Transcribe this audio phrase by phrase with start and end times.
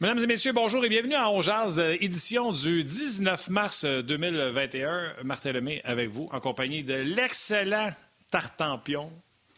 [0.00, 4.88] Mesdames et messieurs, bonjour et bienvenue à On euh, édition du 19 mars 2021.
[4.88, 7.90] Euh, Martin Lemay avec vous, en compagnie de l'excellent
[8.30, 9.12] Tartampion,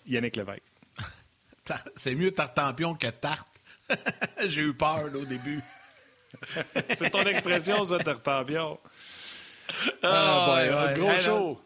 [0.04, 0.62] Yannick Lévesque.
[1.94, 3.46] C'est mieux Tartampion que Tarte.
[4.46, 5.60] J'ai eu peur au début.
[6.98, 8.80] C'est ton expression, ça, Tartampion.
[10.02, 11.60] Ah, ah gros show.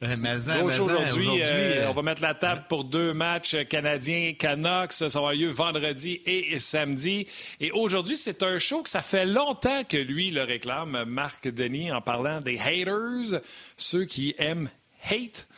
[0.00, 1.42] Euh, aujourd'hui.
[1.42, 4.92] Euh, euh, on va mettre la table pour deux matchs canadiens Canucks.
[4.92, 7.26] Ça va avoir lieu vendredi et samedi.
[7.58, 11.90] Et aujourd'hui, c'est un show que ça fait longtemps que lui le réclame, Marc Denis,
[11.90, 13.40] en parlant des haters,
[13.76, 14.70] ceux qui aiment
[15.10, 15.48] hate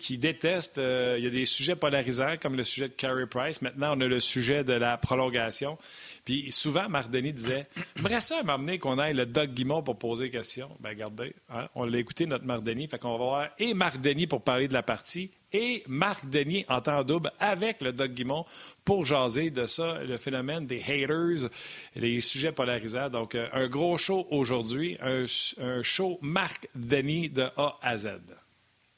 [0.00, 0.80] qui détestent.
[0.80, 3.62] il y a des sujets polarisants comme le sujet de Carey Price.
[3.62, 5.78] Maintenant, on a le sujet de la prolongation.
[6.26, 10.24] Puis souvent, Marc Denis disait J'aimerais ça m'amener qu'on aille le Doug Guimont pour poser
[10.24, 10.68] des questions.
[10.80, 12.88] Bien, regardez, hein, on l'a écouté, notre Marc Denis.
[12.88, 16.64] Fait qu'on va voir et Marc Denis pour parler de la partie et Marc Denis
[16.68, 18.44] en temps double avec le Doug Guimont
[18.84, 21.48] pour jaser de ça, le phénomène des haters,
[21.94, 23.08] les sujets polarisants.
[23.08, 25.26] Donc, euh, un gros show aujourd'hui, un,
[25.62, 28.18] un show Marc Denis de A à Z.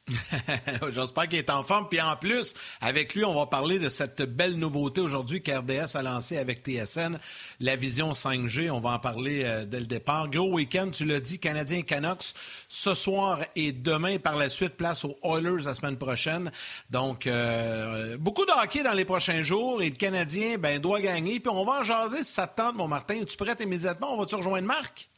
[0.90, 1.88] J'espère qu'il est en forme.
[1.88, 6.02] Puis en plus, avec lui, on va parler de cette belle nouveauté aujourd'hui qu'RDS a
[6.02, 7.18] lancée avec TSN,
[7.60, 8.70] la vision 5G.
[8.70, 10.30] On va en parler euh, dès le départ.
[10.30, 12.34] Gros week-end, tu l'as dit, Canadien Canucks
[12.68, 14.18] ce soir et demain.
[14.18, 16.50] Par la suite, place aux Oilers la semaine prochaine.
[16.90, 21.40] Donc, euh, beaucoup de hockey dans les prochains jours et le Canadien ben, doit gagner.
[21.40, 23.16] Puis on va en jaser si ça te tente, mon Martin.
[23.16, 24.14] Es-tu prêt immédiatement?
[24.14, 25.08] On va-tu rejoindre Marc?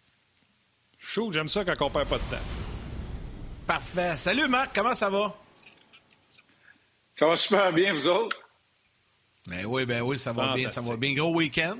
[0.98, 2.79] Chou, j'aime ça quand on perd pas de temps.
[3.66, 4.16] Parfait.
[4.16, 5.34] Salut Marc, comment ça va?
[7.14, 8.36] Ça va super bien, vous autres?
[9.48, 11.12] Ben oui, ben oui, ça va bien, ça va bien.
[11.14, 11.76] Gros week-end?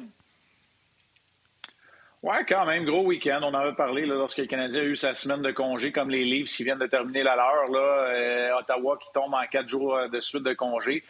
[2.23, 3.41] Oui, quand même, gros week-end.
[3.43, 6.11] On en avait parlé là, lorsque le Canadien a eu sa semaine de congé, comme
[6.11, 7.71] les Leafs qui viennent de terminer la leur.
[7.71, 11.03] Là, euh, Ottawa qui tombe en quatre jours euh, de suite de congé.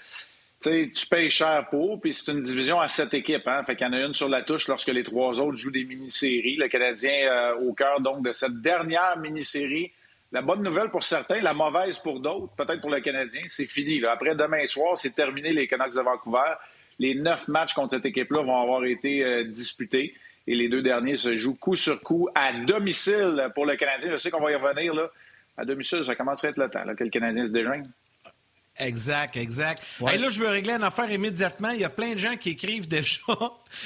[0.61, 3.49] sais, tu payes cher pour, puis c'est une division à sept équipes.
[3.49, 3.65] Hein?
[3.65, 5.85] Fait qu'il y en a une sur la touche lorsque les trois autres jouent des
[5.85, 6.57] mini-séries.
[6.57, 9.93] Le Canadien euh, au cœur donc de cette dernière mini-série
[10.33, 14.05] la bonne nouvelle pour certains, la mauvaise pour d'autres, peut-être pour le Canadien, c'est fini.
[14.05, 16.55] Après demain soir, c'est terminé les Canucks de Vancouver.
[16.99, 20.15] Les neuf matchs contre cette équipe-là vont avoir été euh, disputés
[20.47, 24.11] et les deux derniers se jouent coup sur coup à domicile pour le Canadien.
[24.13, 24.95] Je sais qu'on va y revenir.
[24.95, 25.11] Là.
[25.57, 27.89] À domicile, ça commence à être le temps là, que le Canadien se déjoigne.
[28.79, 29.83] Exact, exact.
[30.13, 31.71] Et là, je veux régler une affaire immédiatement.
[31.71, 33.21] Il y a plein de gens qui écrivent déjà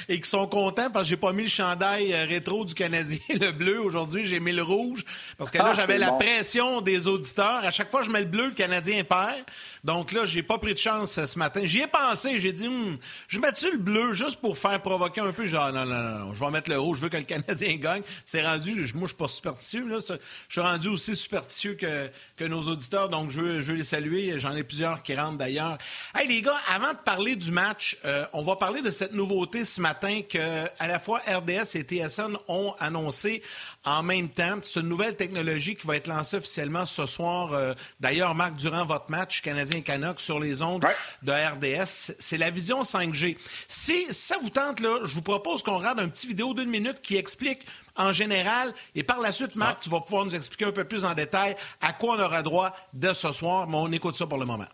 [0.09, 3.19] et qui sont contents parce que j'ai pas mis le chandail euh, rétro du Canadien,
[3.29, 3.79] le bleu.
[3.79, 5.03] Aujourd'hui, j'ai mis le rouge
[5.37, 7.63] parce que là, ah, j'avais la pression des auditeurs.
[7.63, 9.43] À chaque fois que je mets le bleu, le Canadien perd.
[9.83, 11.61] Donc là, j'ai pas pris de chance euh, ce matin.
[11.63, 12.39] J'y ai pensé.
[12.39, 12.97] J'ai dit, hmm,
[13.27, 15.45] je mets-tu le bleu juste pour faire provoquer un peu?
[15.45, 16.97] Genre, non, non, non, je vais mettre le rouge.
[16.97, 18.01] Je veux que le Canadien gagne.
[18.25, 19.87] C'est rendu, moi, je suis pas superstitieux.
[19.87, 19.99] Là.
[19.99, 20.15] Je
[20.49, 23.09] suis rendu aussi superstitieux que, que nos auditeurs.
[23.09, 24.39] Donc, je veux, je veux les saluer.
[24.39, 25.77] J'en ai plusieurs qui rentrent d'ailleurs.
[26.15, 29.65] Hey, les gars, avant de parler du match, euh, on va parler de cette nouveauté
[29.75, 33.43] ce matin que à la fois RDS et TSN ont annoncé
[33.83, 34.59] en même temps.
[34.63, 37.51] C'est une nouvelle technologie qui va être lancée officiellement ce soir.
[37.51, 40.85] Euh, d'ailleurs, Marc, durant votre match Canadien Canucks sur les ondes
[41.23, 43.37] de RDS, c'est la vision 5G.
[43.67, 47.01] Si ça vous tente, là, je vous propose qu'on regarde un petit vidéo d'une minute
[47.01, 47.65] qui explique
[47.97, 48.73] en général.
[48.95, 51.57] Et par la suite, Marc, tu vas pouvoir nous expliquer un peu plus en détail
[51.81, 53.67] à quoi on aura droit de ce soir.
[53.67, 54.67] Mais on écoute ça pour le moment.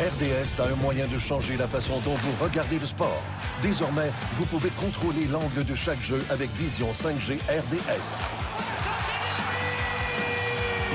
[0.00, 3.22] RDS a un moyen de changer la façon dont vous regardez le sport.
[3.60, 8.24] Désormais, vous pouvez contrôler l'angle de chaque jeu avec Vision 5G RDS.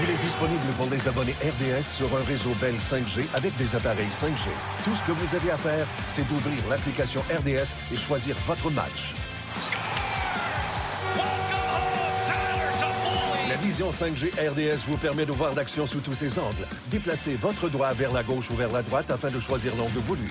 [0.02, 4.10] Il est disponible pour les abonnés RDS sur un réseau Bell 5G avec des appareils
[4.10, 4.50] 5G.
[4.84, 9.14] Tout ce que vous avez à faire, c'est d'ouvrir l'application RDS et choisir votre match.
[13.56, 16.68] La vision 5G RDS vous permet de voir l'action sous tous ses angles.
[16.88, 20.28] Déplacez votre doigt vers la gauche ou vers la droite afin de choisir l'angle voulu.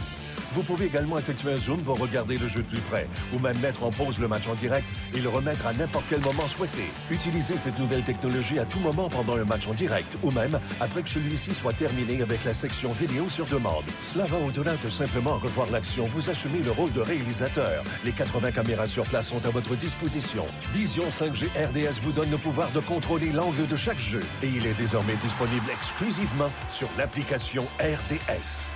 [0.55, 3.59] Vous pouvez également effectuer un zoom pour regarder le jeu de plus près, ou même
[3.59, 6.85] mettre en pause le match en direct et le remettre à n'importe quel moment souhaité.
[7.11, 11.03] Utilisez cette nouvelle technologie à tout moment pendant un match en direct, ou même après
[11.03, 13.83] que celui-ci soit terminé avec la section vidéo sur demande.
[13.99, 16.07] Cela va au-delà de simplement revoir l'action.
[16.07, 17.83] Vous assumez le rôle de réalisateur.
[18.05, 20.47] Les 80 caméras sur place sont à votre disposition.
[20.73, 24.65] Vision 5G RDS vous donne le pouvoir de contrôler l'angle de chaque jeu, et il
[24.67, 28.71] est désormais disponible exclusivement sur l'application RDS.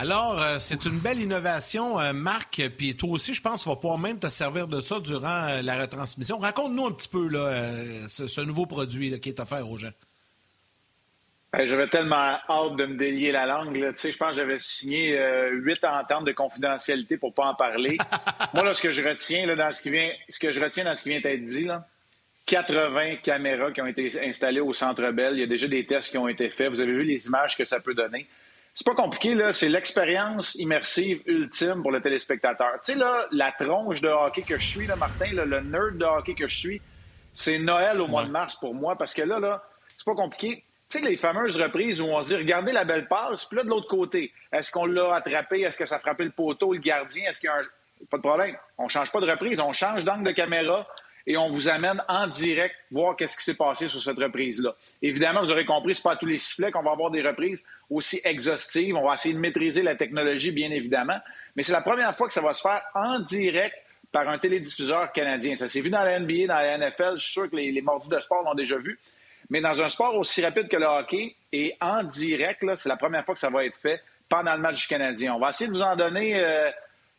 [0.00, 2.62] Alors, euh, c'est une belle innovation, euh, Marc.
[2.78, 5.60] Puis toi aussi, je pense, tu vas pouvoir même te servir de ça durant euh,
[5.60, 6.38] la retransmission.
[6.38, 7.68] Raconte-nous un petit peu là,
[8.08, 9.90] ce, nouveau produit qui est offert aux gens.
[11.52, 13.74] Ben, j'avais tellement hâte de me délier la langue.
[13.74, 15.20] Tu sais, je pense que j'avais signé
[15.52, 17.98] huit ententes de confidentialité pour pas en parler.
[18.54, 20.84] Moi, là, ce que je retiens là, dans ce qui vient, ce que je retiens
[20.84, 21.86] dans ce qui vient d'être dit, là,
[22.46, 25.34] 80 caméras qui ont été installées au Centre Bell.
[25.34, 26.70] Il y a déjà des tests qui ont été faits.
[26.70, 28.26] Vous avez vu les images que ça peut donner.
[28.74, 29.52] C'est pas compliqué, là.
[29.52, 32.72] C'est l'expérience immersive ultime pour le téléspectateur.
[32.84, 36.04] Tu sais, là, la tronche de hockey que je suis, là, Martin, le nerd de
[36.04, 36.82] hockey que je suis,
[37.32, 39.62] c'est Noël au mois de mars pour moi parce que là, là,
[39.96, 40.64] c'est pas compliqué.
[40.88, 43.64] Tu sais, les fameuses reprises où on se dit, regardez la belle passe, puis là,
[43.64, 45.60] de l'autre côté, est-ce qu'on l'a attrapé?
[45.60, 47.28] Est-ce que ça a frappé le poteau, le gardien?
[47.28, 47.62] Est-ce qu'il y a un.
[48.10, 48.56] Pas de problème.
[48.78, 50.86] On change pas de reprise, on change d'angle de caméra
[51.30, 54.74] et on vous amène en direct voir qu'est-ce qui s'est passé sur cette reprise-là.
[55.00, 58.20] Évidemment, vous aurez compris, c'est pas tous les sifflets qu'on va avoir des reprises aussi
[58.24, 58.96] exhaustives.
[58.96, 61.18] On va essayer de maîtriser la technologie, bien évidemment.
[61.54, 63.76] Mais c'est la première fois que ça va se faire en direct
[64.10, 65.54] par un télédiffuseur canadien.
[65.54, 67.12] Ça s'est vu dans la NBA, dans la NFL.
[67.14, 68.98] Je suis sûr que les, les mordus de sport l'ont déjà vu.
[69.50, 73.24] Mais dans un sport aussi rapide que le hockey et en direct, c'est la première
[73.24, 75.32] fois que ça va être fait pendant le match du Canadien.
[75.34, 76.70] On va essayer de vous en donner euh,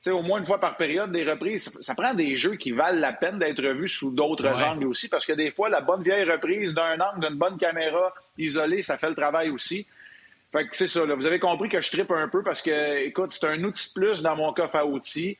[0.09, 1.77] au moins une fois par période des reprises.
[1.81, 5.25] Ça, prend des jeux qui valent la peine d'être vus sous d'autres angles aussi, parce
[5.25, 9.09] que des fois, la bonne vieille reprise d'un angle, d'une bonne caméra isolée, ça fait
[9.09, 9.85] le travail aussi.
[10.51, 11.05] Fait que c'est ça.
[11.05, 11.15] Là.
[11.15, 14.01] Vous avez compris que je tripe un peu parce que, écoute, c'est un outil de
[14.01, 15.37] plus dans mon coffre à outils.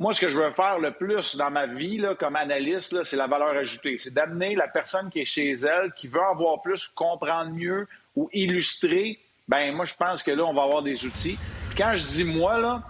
[0.00, 3.16] Moi, ce que je veux faire le plus dans ma vie là, comme analyste, c'est
[3.16, 3.98] la valeur ajoutée.
[3.98, 7.86] C'est d'amener la personne qui est chez elle, qui veut en voir plus, comprendre mieux
[8.16, 9.18] ou illustrer.
[9.48, 11.38] Ben moi, je pense que là, on va avoir des outils.
[11.68, 12.82] Puis quand je dis moi, là,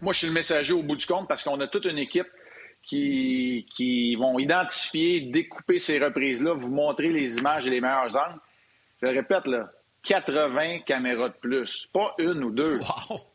[0.00, 2.28] moi, je suis le messager au bout du compte parce qu'on a toute une équipe
[2.82, 8.40] qui, qui vont identifier, découper ces reprises-là, vous montrer les images et les meilleurs angles.
[9.00, 9.70] Je le répète, là,
[10.04, 11.88] 80 caméras de plus.
[11.92, 12.80] Pas une ou deux.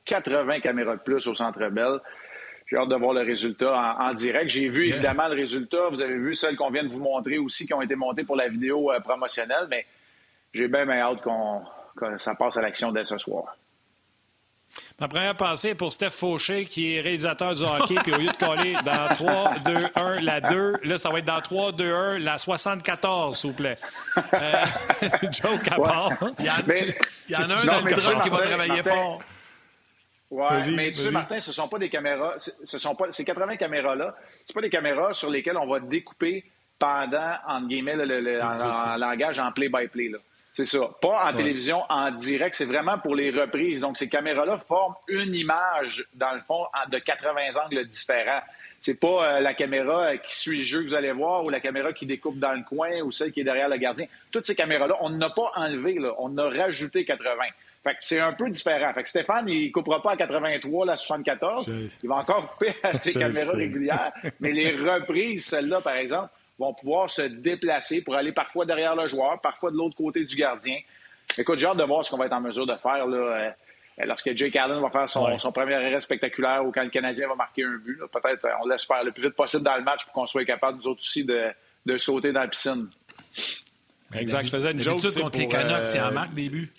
[0.05, 1.99] 80 caméras de plus au Centre Bell.
[2.67, 4.49] J'ai hâte de voir le résultat en, direct.
[4.49, 5.89] J'ai vu évidemment le résultat.
[5.89, 8.35] Vous avez vu celles qu'on vient de vous montrer aussi qui ont été montées pour
[8.35, 9.85] la vidéo euh, promotionnelle, mais
[10.53, 11.61] j'ai bien, hâte qu'on,
[11.95, 13.55] que ça passe à l'action dès ce soir.
[14.99, 18.27] Ma première pensée est pour Steph Fauché, qui est réalisateur du hockey, puis au lieu
[18.27, 21.93] de coller dans 3, 2, 1, la 2, là, ça va être dans 3, 2,
[21.93, 23.77] 1, la 74, s'il vous plaît.
[24.17, 24.63] Euh,
[25.31, 26.11] joke à part.
[26.39, 29.21] Il y, en, il y en a un dans le qui va travailler fort.
[30.33, 33.23] Oui, mais tu sais, Martin, ce ne sont pas des caméras, ce sont pas, ces
[33.23, 34.15] 80 caméras-là,
[34.45, 36.43] ce pas des caméras sur lesquelles on va découper
[36.79, 40.11] pendant, entre guillemets, le, en, langage en play-by-play.
[40.53, 40.89] C'est ça.
[41.01, 42.55] Pas en télévision, en direct.
[42.55, 43.81] C'est vraiment pour les reprises.
[43.81, 48.41] Donc, ces caméras-là forment une image, dans le fond, de 80 angles différents.
[48.79, 51.49] C'est pas euh, la caméra euh, qui suit le jeu que vous allez voir ou
[51.49, 54.05] la caméra qui découpe dans le coin ou celle qui est derrière le gardien.
[54.29, 56.13] Toutes ces caméras-là, on n'a pas enlevé, là.
[56.19, 57.31] on a rajouté 80.
[57.83, 58.93] Fait que c'est un peu différent.
[58.93, 61.71] Fait que Stéphane, il coupera pas à 83, la 74.
[62.03, 64.11] Il va encore couper à ses caméras régulières.
[64.39, 66.29] Mais les reprises, celles-là, par exemple,
[66.59, 70.35] vont pouvoir se déplacer pour aller parfois derrière le joueur, parfois de l'autre côté du
[70.35, 70.77] gardien.
[71.37, 73.51] Écoute, j'ai hâte de voir ce qu'on va être en mesure de faire là, euh,
[74.05, 77.63] lorsque Jake Allen va faire son, premier arrêt spectaculaire ou quand le Canadien va marquer
[77.63, 77.99] un but.
[78.11, 80.77] Peut-être, euh, on l'espère le plus vite possible dans le match pour qu'on soit capable,
[80.77, 81.49] nous autres aussi, de,
[81.85, 82.87] de sauter dans la piscine.
[84.13, 84.45] Exact.
[84.45, 85.01] Je faisais une joke.
[85.01, 86.71] contre les Canucks, c'est en marque des buts.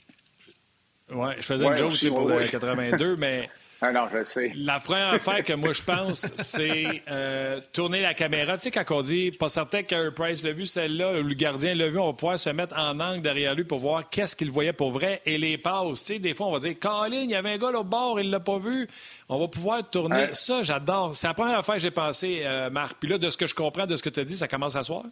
[1.11, 3.49] Oui, je faisais une joke aussi, pour le 82, mais.
[3.81, 4.53] Ah non, je sais.
[4.57, 8.57] La première affaire que moi je pense, c'est euh, tourner la caméra.
[8.57, 11.75] Tu sais, quand on dit, pas certain que Price l'a vu celle-là, ou le gardien
[11.75, 14.51] l'a vu, on va pouvoir se mettre en angle derrière lui pour voir qu'est-ce qu'il
[14.51, 16.05] voyait pour vrai et les passes.
[16.05, 17.85] Tu sais, des fois, on va dire, Colin, il y avait un gars là au
[17.85, 18.89] bord, il l'a pas vu.
[19.29, 20.29] On va pouvoir tourner.
[20.33, 21.17] Ça, j'adore.
[21.17, 22.97] C'est la première affaire que j'ai pensé, euh, Marc.
[23.01, 24.77] Puis là, de ce que je comprends, de ce que tu as dit, ça commence
[24.77, 25.05] à soir.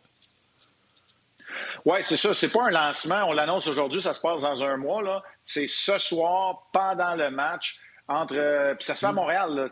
[1.84, 2.32] Oui, c'est ça.
[2.32, 3.24] C'est pas un lancement.
[3.26, 5.02] On l'annonce aujourd'hui, ça se passe dans un mois.
[5.02, 5.22] Là.
[5.42, 7.78] C'est ce soir, pendant le match.
[8.12, 9.54] Entre, euh, puis ça se fait à Montréal.
[9.54, 9.68] Là.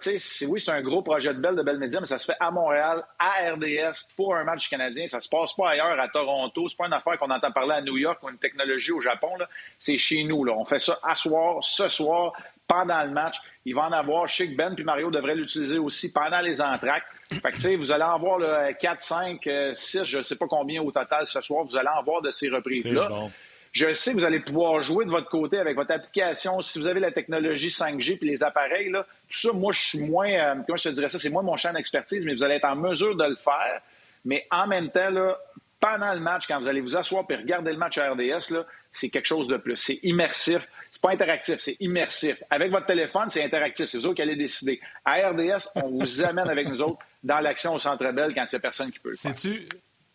[0.48, 2.50] oui, c'est un gros projet de Belle de Belle Média, mais ça se fait à
[2.50, 5.06] Montréal, à RDS, pour un match canadien.
[5.06, 6.68] Ça se passe pas ailleurs, à Toronto.
[6.68, 9.28] C'est pas une affaire qu'on entend parler à New York ou une technologie au Japon.
[9.78, 10.44] C'est chez nous.
[10.44, 10.54] Là.
[10.56, 12.32] On fait ça à soir, ce soir,
[12.66, 13.36] pendant le match.
[13.66, 14.26] Il va en avoir.
[14.26, 17.06] Je sais que Ben puis Mario devraient l'utiliser aussi pendant les entractes.
[17.30, 18.40] Fait que, vous allez en voir
[18.78, 21.64] 4, 5, 6, je ne sais pas combien au total ce soir.
[21.64, 23.08] Vous allez en voir de ces reprises-là.
[23.72, 26.60] Je sais que vous allez pouvoir jouer de votre côté avec votre application.
[26.60, 30.30] Si vous avez la technologie 5G puis les appareils, tout ça, moi, je suis moins,
[30.30, 32.64] euh, comment je te dirais ça, c'est moins mon champ d'expertise, mais vous allez être
[32.64, 33.80] en mesure de le faire.
[34.24, 35.08] Mais en même temps,
[35.80, 38.54] pendant le match, quand vous allez vous asseoir et regarder le match à RDS,
[38.92, 39.76] c'est quelque chose de plus.
[39.76, 40.68] C'est immersif.
[40.90, 42.42] C'est pas interactif, c'est immersif.
[42.50, 43.86] Avec votre téléphone, c'est interactif.
[43.86, 44.80] C'est vous qui allez décider.
[45.04, 48.54] À RDS, on vous amène avec nous autres dans l'action au Centre Bell quand il
[48.54, 49.36] n'y a personne qui peut le faire.
[49.36, 49.68] Sais-tu,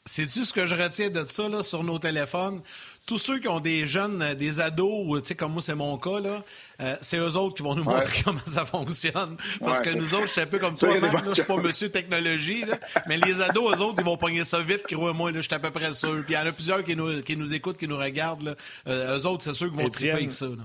[0.05, 2.61] sais-tu ce que je retiens de ça là, sur nos téléphones?
[3.05, 5.97] Tous ceux qui ont des jeunes, euh, des ados, tu sais, comme moi, c'est mon
[5.97, 6.43] cas, là,
[6.81, 9.37] euh, c'est eux autres qui vont nous montrer comment ça fonctionne.
[9.59, 11.89] Parce que nous autres, je suis un peu comme toi, même, je suis pas monsieur
[11.89, 15.53] technologie, là, mais les ados, eux autres, ils vont pogner ça vite, crois-moi, je suis
[15.53, 16.23] à peu près sûr.
[16.25, 18.55] Puis il y en a plusieurs qui nous, qui nous écoutent, qui nous regardent, là.
[18.87, 20.63] Euh, eux autres, c'est sûr qu'ils vont triper avec ça, là.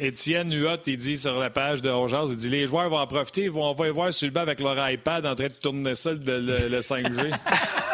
[0.00, 3.06] Étienne Huot, il dit sur la page de Rogers, il dit les joueurs vont en
[3.08, 5.48] profiter, ils vont, on va y voir sur le banc avec leur iPad en train
[5.48, 7.34] de tourner ça, le, le 5G.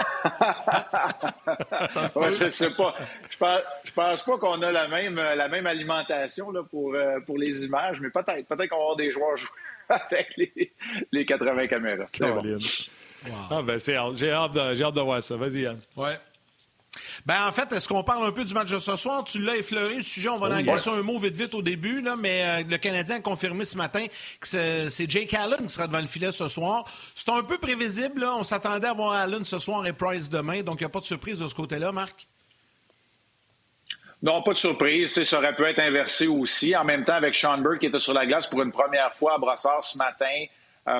[2.34, 2.94] je sais pas.
[3.30, 3.60] Je pense,
[3.94, 8.00] pense pas qu'on a la même, la même alimentation là, pour, euh, pour les images,
[8.00, 8.46] mais peut-être.
[8.48, 9.48] Peut-être qu'on va avoir des joueurs jouer
[9.88, 10.72] avec les,
[11.12, 12.06] les 80 caméras.
[13.50, 14.14] Ah, ben, j'ai hâte,
[14.52, 15.36] de, hâte de voir ça.
[15.36, 15.78] Vas-y, Yann.
[15.96, 16.18] Ouais.
[17.26, 19.24] Ben, en fait, est-ce qu'on parle un peu du match de ce soir?
[19.24, 20.28] Tu l'as effleuré, le sujet.
[20.28, 23.16] On va en glisser un mot vite, vite au début, là, mais euh, le Canadien
[23.16, 24.04] a confirmé ce matin
[24.40, 26.84] que c'est Jake Allen qui sera devant le filet ce soir.
[27.14, 28.20] C'est un peu prévisible.
[28.20, 28.34] Là.
[28.36, 31.00] On s'attendait à voir Allen ce soir et Price demain, donc il n'y a pas
[31.00, 32.26] de surprise de ce côté-là, Marc?
[34.22, 35.22] Non, pas de surprise.
[35.22, 36.74] Ça aurait pu être inversé aussi.
[36.74, 39.34] En même temps, avec Sean Burke qui était sur la glace pour une première fois
[39.34, 40.46] à Brossard ce matin,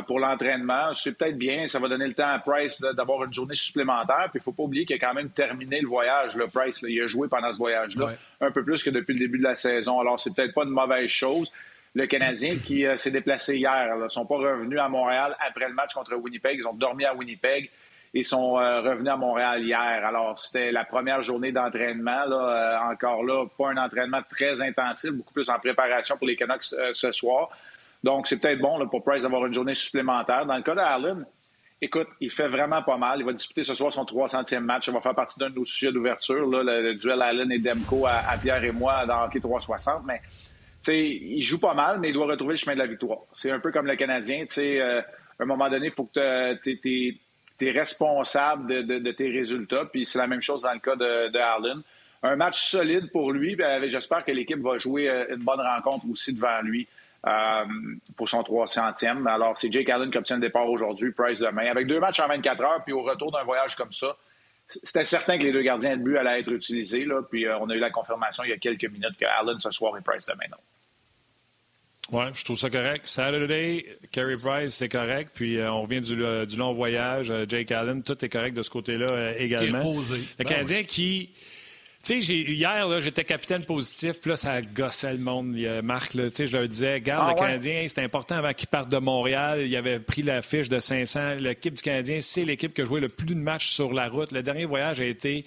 [0.07, 0.93] pour l'entraînement.
[0.93, 4.29] C'est peut-être bien, ça va donner le temps à Price d'avoir une journée supplémentaire.
[4.31, 6.81] Puis il faut pas oublier qu'il a quand même terminé le voyage, le Price.
[6.87, 9.55] il a joué pendant ce voyage-là, un peu plus que depuis le début de la
[9.55, 10.01] saison.
[10.01, 11.53] Alors c'est peut-être pas une mauvaise chose.
[11.97, 15.75] Le Canadien qui euh, s'est déplacé hier, ne sont pas revenus à Montréal après le
[15.75, 16.59] match contre Winnipeg.
[16.59, 17.71] Ils ont dormi à Winnipeg
[18.15, 20.05] et sont euh, revenus à Montréal hier.
[20.05, 22.25] Alors, c'était la première journée d'entraînement.
[22.27, 26.75] Là, encore là, pas un entraînement très intensif, beaucoup plus en préparation pour les Canucks
[26.93, 27.51] ce soir.
[28.05, 30.45] Donc, c'est peut-être bon pour Price d'avoir une journée supplémentaire.
[30.45, 31.25] Dans le cas d'Allen,
[31.81, 33.21] écoute, il fait vraiment pas mal.
[33.21, 34.85] Il va disputer ce soir son 300e match.
[34.85, 38.37] Ça va faire partie d'un de nos sujets d'ouverture, le, duel Allen et Demko à,
[38.37, 40.03] Pierre et moi dans Hockey 360.
[40.05, 40.21] Mais,
[40.87, 43.21] il joue pas mal, mais il doit retrouver le chemin de la victoire.
[43.33, 44.45] C'est un peu comme le Canadien.
[44.59, 47.19] Euh, à un moment donné, il faut que tu
[47.59, 49.87] es, responsable de, tes résultats.
[49.91, 51.83] Puis c'est la même chose dans le cas de, de.
[52.23, 53.57] Un match solide pour lui.
[53.87, 56.87] J'espère que l'équipe va jouer euh, une bonne rencontre aussi devant lui.
[57.27, 57.65] Euh,
[58.17, 59.27] pour son 300e.
[59.27, 61.71] Alors, c'est Jake Allen qui obtient le départ aujourd'hui, Price demain.
[61.71, 64.15] Avec deux matchs en 24 heures, puis au retour d'un voyage comme ça,
[64.69, 67.07] c'était certain que les deux gardiens de but allaient être utilisés.
[67.07, 69.59] Là, puis euh, on a eu la confirmation il y a quelques minutes que Allen
[69.59, 70.59] ce soir et Price demain, non.
[72.13, 73.07] Oui, je trouve ça correct.
[73.07, 75.31] Saturday, Carey Price, c'est correct.
[75.33, 77.33] Puis euh, on revient du, long voyage.
[77.49, 79.83] Jake Allen, tout est correct de ce côté-là également.
[79.83, 81.31] Le ben Canadien qui
[82.05, 86.15] tu sais, hier, j'étais capitaine positif, puis là, ça gossait le monde, Marc.
[86.15, 89.63] Là, je leur disais, garde, ah le Canadien, c'est important avant qu'il parte de Montréal.
[89.67, 91.37] Il avait pris la fiche de 500.
[91.39, 94.33] L'équipe du Canadien, c'est l'équipe qui a joué le plus de matchs sur la route.
[94.33, 95.45] Le dernier voyage a été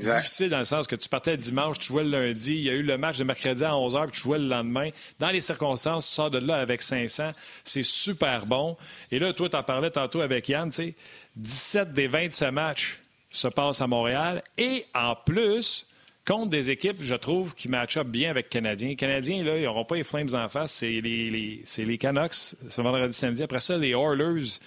[0.00, 2.54] difficile dans le sens que tu partais le dimanche, tu jouais le lundi.
[2.54, 4.90] Il y a eu le match de mercredi à 11h, puis tu jouais le lendemain.
[5.18, 7.30] Dans les circonstances, tu sors de là avec 500.
[7.64, 8.76] C'est super bon.
[9.12, 10.94] Et là, toi, tu en parlais tantôt avec Yann, tu sais,
[11.36, 12.98] 17 des 27 matchs
[13.30, 14.42] se passent à Montréal.
[14.58, 15.86] Et en plus,
[16.26, 18.88] contre des équipes, je trouve, qui match up bien avec les Canadiens.
[18.88, 20.72] Les Canadiens, là, ils n'auront pas les Flames en face.
[20.72, 23.42] C'est les, les, les Canucks ce vendredi samedi.
[23.42, 24.58] Après ça, les Oilers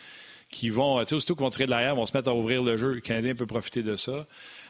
[0.50, 2.64] qui vont, tu sais, aussitôt qu'ils vont tirer de l'arrière, vont se mettre à ouvrir
[2.64, 2.94] le jeu.
[2.94, 4.26] Le Canadien peut profiter de ça.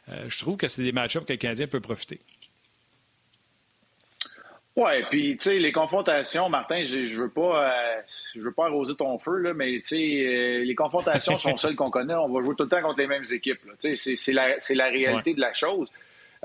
[0.09, 2.19] Euh, je trouve que c'est des match-ups que le Canadien peut profiter.
[4.75, 8.01] Oui, puis tu sais, les confrontations, Martin, je, je veux pas euh,
[8.33, 11.75] je veux pas arroser ton feu, là, mais tu sais, euh, les confrontations sont celles
[11.75, 12.15] qu'on connaît.
[12.15, 13.59] On va jouer tout le temps contre les mêmes équipes.
[13.79, 15.89] C'est la, la réalité de la chose.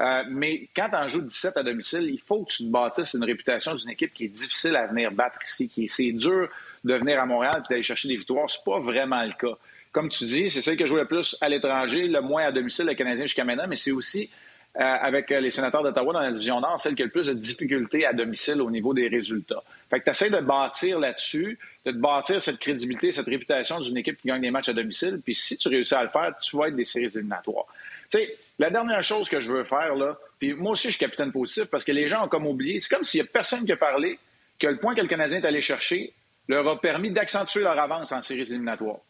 [0.00, 3.24] Euh, mais quand tu joues 17 à domicile, il faut que tu te bâtisses une
[3.24, 6.48] réputation d'une équipe qui est difficile à venir battre ici, qui c'est dur
[6.84, 8.48] de venir à Montréal et d'aller chercher des victoires.
[8.48, 9.58] C'est pas vraiment le cas.
[9.90, 12.86] Comme tu dis, c'est celle qui joue le plus à l'étranger, le moins à domicile,
[12.86, 14.30] le Canadien jusqu'à maintenant, mais c'est aussi
[14.74, 18.06] avec les sénateurs d'Ottawa dans la division Nord, celle qui a le plus de difficultés
[18.06, 19.62] à domicile au niveau des résultats.
[19.90, 24.20] Fait que tu essaies de bâtir là-dessus, de bâtir cette crédibilité, cette réputation d'une équipe
[24.20, 25.20] qui gagne des matchs à domicile.
[25.24, 27.66] Puis si tu réussis à le faire, tu vas être des séries éliminatoires.
[28.10, 31.00] Tu sais, la dernière chose que je veux faire, là, puis moi aussi, je suis
[31.00, 33.64] capitaine positif parce que les gens ont comme oublié, c'est comme s'il n'y a personne
[33.64, 34.18] qui a parlé
[34.58, 36.12] que le point que le Canadien est allé chercher
[36.48, 39.00] leur a permis d'accentuer leur avance en séries éliminatoires.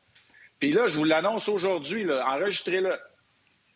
[0.58, 2.98] Puis là, je vous l'annonce aujourd'hui, enregistrez-le.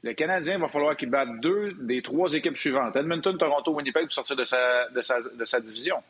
[0.03, 4.13] Le Canadien va falloir qu'il batte deux des trois équipes suivantes, Edmonton, Toronto, Winnipeg, pour
[4.13, 6.03] sortir de sa, division.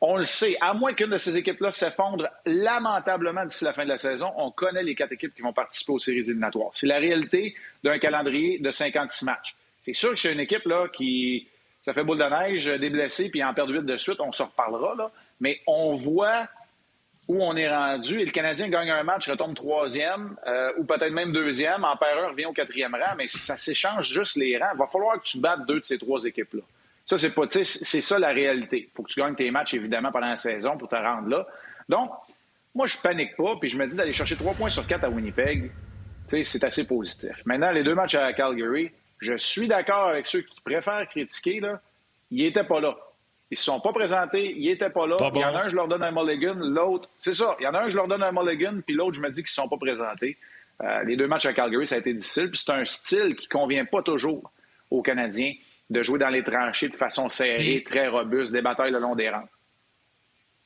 [0.00, 3.88] On le sait, à moins qu'une de ces équipes-là s'effondre lamentablement d'ici la fin de
[3.88, 6.70] la saison, on connaît les quatre équipes qui vont participer aux séries éliminatoires.
[6.74, 9.56] C'est la réalité d'un calendrier de 56 matchs.
[9.82, 11.48] C'est sûr que c'est une équipe là, qui,
[11.84, 14.42] ça fait boule de neige, des blessés, puis en perd huit de suite, on se
[14.42, 15.10] reparlera, là.
[15.40, 16.46] mais on voit
[17.28, 18.20] où on est rendu.
[18.20, 22.28] Et le Canadien gagne un match, retombe troisième, euh, ou peut-être même deuxième, en un
[22.28, 24.70] revient au quatrième rang, mais ça s'échange juste les rangs.
[24.74, 26.62] Il va falloir que tu battes deux de ces trois équipes-là.
[27.06, 28.88] Ça, c'est pas, c'est ça la réalité.
[28.90, 31.46] Il faut que tu gagnes tes matchs, évidemment, pendant la saison pour te rendre là.
[31.88, 32.10] Donc,
[32.74, 35.10] moi, je panique pas, puis je me dis d'aller chercher trois points sur quatre à
[35.10, 35.70] Winnipeg,
[36.26, 37.42] c'est assez positif.
[37.46, 41.80] Maintenant, les deux matchs à Calgary, je suis d'accord avec ceux qui préfèrent critiquer, là,
[42.30, 42.96] ils n'étaient pas là.
[43.50, 45.16] Ils ne se sont pas présentés, ils n'étaient pas là.
[45.34, 47.56] Il y en a un, je leur donne un mulligan, l'autre, c'est ça.
[47.60, 49.42] Il y en a un, je leur donne un mulligan, puis l'autre, je me dis
[49.42, 50.36] qu'ils ne sont pas présentés.
[50.82, 53.48] Euh, les deux matchs à Calgary, ça a été difficile, puis c'est un style qui
[53.48, 54.52] convient pas toujours
[54.90, 55.54] aux Canadiens
[55.90, 59.30] de jouer dans les tranchées de façon serrée, très robuste, des batailles le long des
[59.30, 59.48] rangs.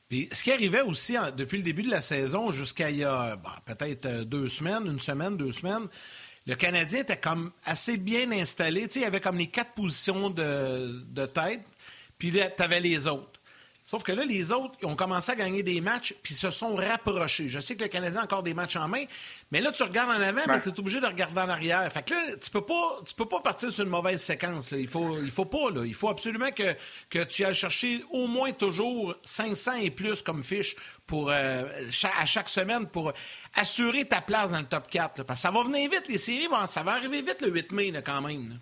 [0.09, 3.37] Puis, ce qui arrivait aussi depuis le début de la saison jusqu'à il y a
[3.65, 5.87] peut-être euh, deux semaines, une semaine, deux semaines,
[6.45, 8.81] le Canadien était comme assez bien installé.
[8.83, 11.65] Tu sais, il y avait comme les quatre positions de, de tête,
[12.23, 13.37] puis là, tu avais les autres.
[13.83, 16.73] Sauf que là, les autres, ils ont commencé à gagner des matchs, puis se sont
[16.73, 17.49] rapprochés.
[17.49, 19.03] Je sais que le Canadien a encore des matchs en main,
[19.51, 21.91] mais là, tu regardes en avant, mais tu es obligé de regarder en arrière.
[21.91, 24.71] Fait que là, tu peux pas, tu peux pas partir sur une mauvaise séquence.
[24.71, 25.85] Il faut, il faut pas, là.
[25.85, 26.73] Il faut absolument que,
[27.09, 31.65] que tu ailles chercher au moins toujours 500 et plus comme fiche pour, euh,
[32.17, 33.11] à chaque semaine pour
[33.53, 35.23] assurer ta place dans le top 4.
[35.23, 37.73] parce que ça va venir vite, les séries, vont, ça va arriver vite le 8
[37.73, 38.57] mai, quand même.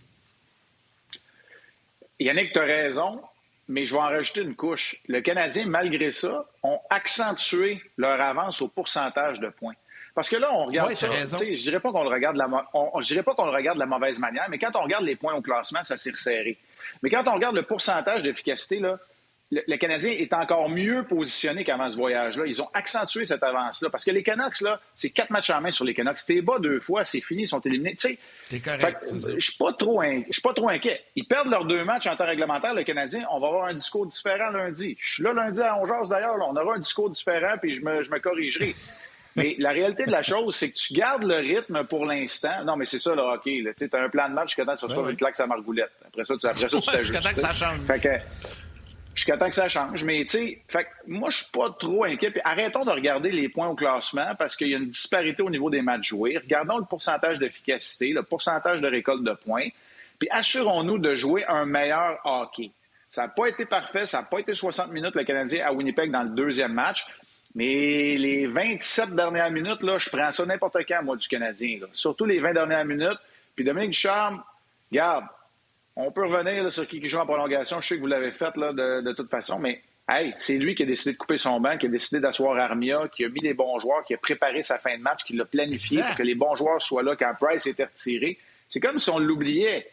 [2.19, 3.21] Yannick, tu as raison
[3.71, 4.97] mais je vais en rajouter une couche.
[5.07, 9.75] Le Canadien, malgré ça, ont accentué leur avance au pourcentage de points.
[10.13, 11.07] Parce que là, on regarde ça.
[11.09, 12.47] Je dirais pas qu'on le regarde la,
[12.99, 15.15] je dirais pas qu'on le regarde de la mauvaise manière, mais quand on regarde les
[15.15, 16.57] points au classement, ça s'est resserré.
[17.01, 18.97] Mais quand on regarde le pourcentage d'efficacité, là,
[19.51, 22.45] le, Canadien est encore mieux positionné qu'avant ce voyage-là.
[22.45, 23.89] Ils ont accentué cette avance-là.
[23.89, 26.19] Parce que les Canucks, là, c'est quatre matchs en main sur les Canucks.
[26.25, 27.95] T'es bas deux fois, c'est fini, ils sont éliminés.
[27.95, 28.17] Tu
[28.49, 29.05] sais, correct.
[29.11, 31.01] Je suis pas trop, je suis pas trop inquiet.
[31.15, 33.25] Ils perdent leurs deux matchs en temps réglementaire, le Canadien.
[33.31, 34.95] On va avoir un discours différent lundi.
[34.99, 36.35] Je suis là lundi à 11 d'ailleurs.
[36.39, 38.73] On aura un discours différent, puis je me, je me corrigerai.
[39.35, 42.63] mais la réalité de la chose, c'est que tu gardes le rythme pour l'instant.
[42.63, 43.63] Non, mais c'est ça le hockey.
[43.77, 45.91] Tu as un plan de match jusqu'à temps que tu reçois une claque à margoulette.
[46.05, 47.13] Après ça, tu, après ça, tu t'ajustes.
[47.13, 47.79] Jusqu'à temps que ça change.
[47.85, 48.09] Fait que,
[49.15, 50.03] jusqu'à temps que ça change.
[50.03, 52.33] Mais tu sais, moi, je suis pas trop inquiet.
[52.43, 55.69] Arrêtons de regarder les points au classement parce qu'il y a une disparité au niveau
[55.69, 56.37] des matchs joués.
[56.37, 59.67] Regardons le pourcentage d'efficacité, le pourcentage de récolte de points.
[60.19, 62.71] Puis assurons-nous de jouer un meilleur hockey.
[63.09, 66.11] Ça n'a pas été parfait, ça n'a pas été 60 minutes le Canadien à Winnipeg
[66.11, 67.05] dans le deuxième match.
[67.55, 71.79] Mais les 27 dernières minutes, là, je prends ça n'importe quand, moi, du Canadien.
[71.91, 73.19] Surtout les 20 dernières minutes.
[73.55, 74.41] Puis Dominique Ducharme,
[74.91, 75.25] garde,
[76.07, 77.81] on peut revenir sur qui joue en prolongation.
[77.81, 80.83] Je sais que vous l'avez fait là, de, toute façon, mais hey, c'est lui qui
[80.83, 83.53] a décidé de couper son banc, qui a décidé d'asseoir Armia, qui a mis les
[83.53, 86.35] bons joueurs, qui a préparé sa fin de match, qui l'a planifié pour que les
[86.35, 88.37] bons joueurs soient là quand Price était retiré.
[88.69, 89.89] C'est comme si on l'oubliait.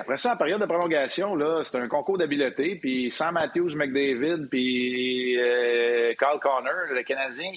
[0.00, 2.76] après ça, en période de prolongation, là, c'est un concours d'habileté.
[2.76, 7.50] Puis sans Matthews, McDavid, puis euh, Carl Connor, le Canadien,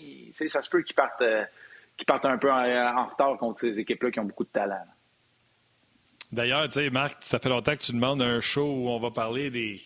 [0.47, 1.43] ça se peut qu'ils partent, euh,
[2.05, 4.83] partent un peu en, retard contre ces équipes-là qui ont beaucoup de talent.
[6.31, 9.09] D'ailleurs, tu sais, Marc, ça fait longtemps que tu demandes un show où on va
[9.09, 9.81] parler des,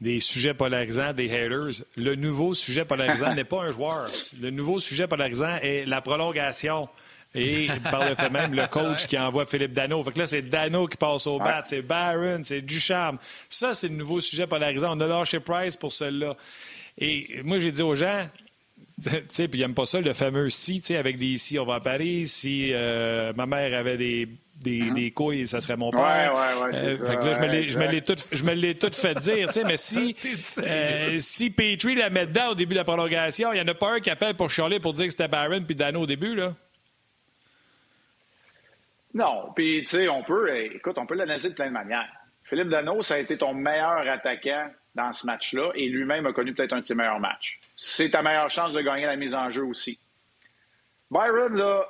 [0.00, 1.84] des sujets polarisants, des haters.
[1.96, 4.10] Le nouveau sujet polarisant n'est pas un joueur.
[4.40, 6.88] Le nouveau sujet polarisant est la prolongation.
[7.34, 10.02] Et par le fait même, le coach qui envoie Philippe Dano.
[10.02, 13.18] Fait que là, c'est Dano qui passe au bat, c'est Barron, c'est Ducharme.
[13.48, 14.96] Ça, c'est le nouveau sujet polarisant.
[14.96, 16.36] On a lâché Price pour celle-là.
[16.98, 18.28] Et moi, j'ai dit aux gens,
[19.04, 21.58] tu sais, puis ils n'aiment pas ça, le fameux si, tu sais, avec des si,
[21.58, 24.28] on va à Paris, si euh, ma mère avait des
[24.62, 24.92] des, hein?
[24.92, 26.34] des, couilles, ça serait mon père.
[26.34, 27.38] Ouais, ouais, euh, fait que là, je
[28.44, 30.16] me l'ai, tout, fait dire, tu sais, mais si,
[30.58, 33.74] euh, si Petrie la met dedans au début de la prolongation, il n'y en a
[33.74, 36.34] pas un qui appelle pour chialer pour dire que c'était Barron puis Dano au début,
[36.34, 36.52] là?
[39.14, 42.08] Non, puis tu sais, on peut, eh, écoute, on peut l'analyser de plein de manières.
[42.44, 46.54] Philippe Dano, ça a été ton meilleur attaquant dans ce match-là et lui-même a connu
[46.54, 47.60] peut-être un de ses meilleurs matchs.
[47.76, 49.98] C'est ta meilleure chance de gagner la mise en jeu aussi.
[51.10, 51.86] Byron, là,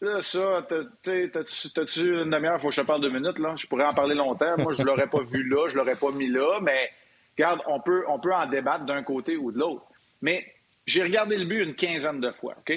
[0.00, 3.54] Là, ça, t'as-tu une demi-heure, faut que je te parle deux minutes, là?
[3.56, 4.54] Je pourrais en parler longtemps.
[4.58, 6.90] Moi, je l'aurais pas vu là, je l'aurais pas mis là, mais
[7.38, 9.86] regarde, on peut, on peut en débattre d'un côté ou de l'autre.
[10.20, 10.54] Mais
[10.86, 12.74] j'ai regardé le but une quinzaine de fois, OK?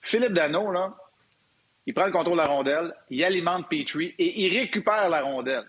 [0.00, 0.96] Philippe Dano, là,
[1.86, 5.66] il prend le contrôle de la rondelle, il alimente Petrie et il récupère la rondelle.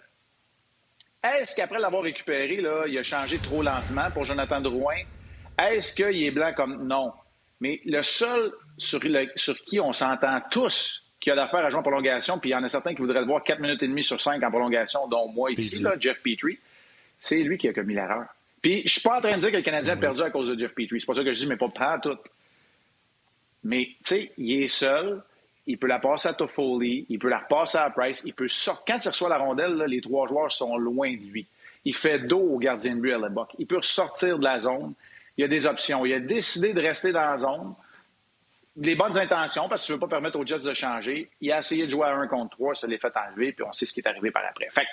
[1.24, 4.96] Est-ce qu'après l'avoir récupéré, là, il a changé trop lentement pour Jonathan Drouin?
[5.58, 7.14] Est-ce qu'il est blanc comme non?
[7.60, 9.00] Mais le seul sur,
[9.66, 12.64] qui on s'entend tous qu'il a l'affaire à jouer en prolongation, puis il y en
[12.64, 15.28] a certains qui voudraient le voir 4 minutes et demie sur 5 en prolongation, dont
[15.30, 16.58] moi ici, là, Jeff Petrie,
[17.20, 18.26] c'est lui qui a commis l'erreur.
[18.62, 20.50] Puis je suis pas en train de dire que le Canadien a perdu à cause
[20.50, 21.02] de Jeff Petrie.
[21.02, 22.18] C'est pas ça que je dis, mais pas, pas tout.
[23.64, 25.22] Mais, tu sais, il est seul.
[25.68, 28.86] Il peut la passer à Toffoli, il peut la repasser à Price, il peut sortir.
[28.88, 31.46] Quand il reçoit la rondelle, les trois joueurs sont loin de lui.
[31.86, 33.52] Il fait dos au gardien de but à l'époque.
[33.60, 34.96] Il peut sortir de la zone
[35.40, 36.06] il y a des options.
[36.06, 37.74] Il a décidé de rester dans la zone.
[38.82, 41.30] Les bonnes intentions, parce que tu ne veux pas permettre aux Jets de changer.
[41.42, 43.74] Il a essayé de jouer à 1 contre 3, ça l'est fait enlever, puis on
[43.74, 44.70] sait ce qui est arrivé par après.
[44.70, 44.86] Fait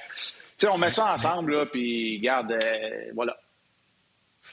[0.58, 3.36] que, on met ça ensemble, là, puis garde, euh, voilà.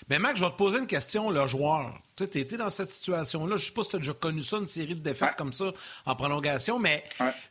[0.09, 1.93] Mais Mac, je vais te poser une question, le joueur.
[2.15, 3.55] Tu as été dans cette situation-là.
[3.57, 5.53] Je ne sais pas si tu as déjà connu ça, une série de défaites comme
[5.53, 5.71] ça
[6.05, 7.03] en prolongation, mais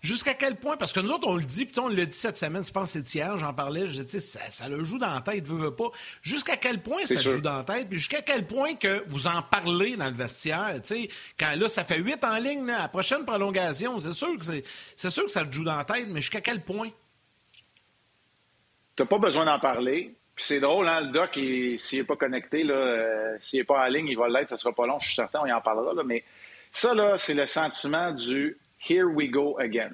[0.03, 2.37] jusqu'à quel point, parce que nous autres, on le dit, puis on l'a dit cette
[2.37, 5.13] semaine, je pense que c'est hier, j'en parlais, je disais, ça, ça le joue dans
[5.13, 5.91] la tête, veut, veut pas.
[6.23, 9.43] Jusqu'à quel point ça joue dans la tête, puis jusqu'à quel point que vous en
[9.43, 12.89] parlez dans le vestiaire, tu sais, quand là, ça fait huit en ligne, là, la
[12.89, 14.45] prochaine prolongation, c'est sûr que
[14.97, 16.91] c'est sûr que ça le joue dans la tête, mais jusqu'à quel point?
[18.95, 22.65] Tu n'as pas besoin d'en parler c'est drôle, hein, le doc, s'il n'est pas connecté,
[22.69, 25.15] euh, s'il n'est pas en ligne, il va l'être, ça sera pas long, je suis
[25.15, 26.03] certain, on y en parlera.
[26.05, 26.25] Mais
[26.71, 28.57] ça, là, c'est le sentiment du
[28.89, 29.93] Here we go again.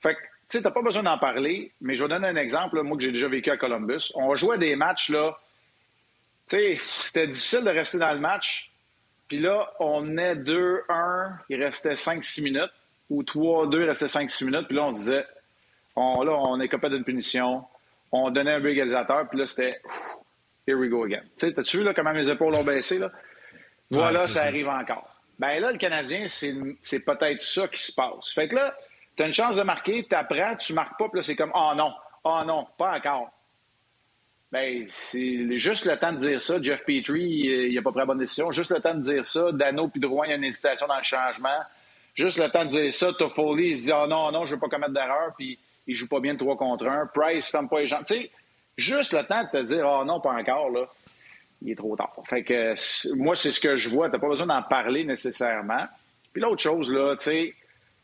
[0.00, 2.80] Fait que, tu sais, t'as pas besoin d'en parler, mais je vais donner un exemple,
[2.82, 4.12] moi, que j'ai déjà vécu à Columbus.
[4.14, 5.38] On jouait des matchs, là.
[6.48, 8.70] Tu sais, c'était difficile de rester dans le match.
[9.28, 12.72] Puis là, on est 2-1, il restait 5-6 minutes,
[13.10, 14.66] ou 3-2, il restait 5-6 minutes.
[14.66, 15.24] Puis là, on disait,
[15.94, 17.64] on, là, on est capable d'une punition.
[18.12, 19.80] On donnait un but égalisateur, puis là, c'était
[20.66, 21.22] here we go again.
[21.38, 22.98] Tu sais, t'as-tu vu là, comment mes épaules ont baissé?
[22.98, 23.10] Là?
[23.90, 25.08] Voilà, ça, arrive encore.
[25.38, 28.30] Ben là, le Canadien, c'est peut-être ça qui se passe.
[28.34, 28.74] Fait que là,
[29.16, 31.52] tu as une chance de marquer, tu apprends, tu marques pas, puis là, c'est comme
[31.54, 31.92] Oh non,
[32.24, 33.32] oh non, pas encore.
[34.52, 36.60] Ben, c'est juste le temps de dire ça.
[36.60, 38.50] Jeff Petrie, il n'a pas pris la bonne décision.
[38.50, 39.52] Juste le temps de dire ça.
[39.52, 41.60] Dano puis Drouin, il y a une hésitation dans le changement.
[42.14, 43.12] Juste le temps de dire ça.
[43.12, 45.94] Toffoli, il se dit Oh non, non, je ne veux pas commettre d'erreur, puis il
[45.94, 47.10] joue pas bien de 3 contre 1.
[47.14, 48.04] Price, ferme pas les jambes.
[48.06, 48.30] Tu sais,
[48.76, 50.86] juste le temps de te dire Oh non, pas encore, là
[51.62, 52.14] il est trop tard.
[52.28, 52.74] Fait que
[53.14, 54.08] moi, c'est ce que je vois.
[54.08, 55.84] Tu n'as pas besoin d'en parler nécessairement.
[56.32, 57.54] Puis l'autre chose, là, tu sais,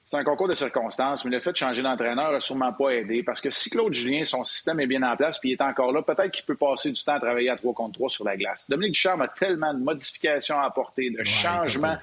[0.05, 3.23] c'est un concours de circonstances, mais le fait de changer d'entraîneur n'a sûrement pas aidé.
[3.23, 5.93] Parce que si Claude Julien, son système est bien en place puis il est encore
[5.93, 8.37] là, peut-être qu'il peut passer du temps à travailler à 3 contre 3 sur la
[8.37, 8.67] glace.
[8.69, 11.97] Dominique Ducharme a tellement de modifications à apporter, de changements,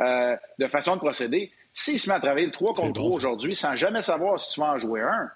[0.00, 1.50] euh, de façon de procéder.
[1.74, 4.60] S'il se met à travailler le 3 contre 3 aujourd'hui sans jamais savoir si tu
[4.60, 5.30] vas en jouer un,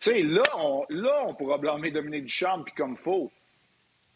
[0.00, 3.32] tu sais, là on, là, on pourra blâmer Dominique Ducharme puis comme faux.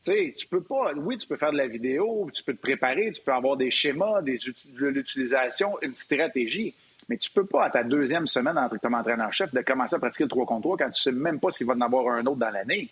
[0.05, 0.93] Tu sais, tu peux pas.
[0.95, 3.71] Oui, tu peux faire de la vidéo, tu peux te préparer, tu peux avoir des
[3.71, 6.75] schémas, des, de l'utilisation, une stratégie.
[7.09, 10.31] Mais tu peux pas, à ta deuxième semaine comme entraîneur-chef, de commencer à pratiquer le
[10.31, 12.51] 3 contre 3 quand tu sais même pas s'il va en avoir un autre dans
[12.51, 12.89] l'année.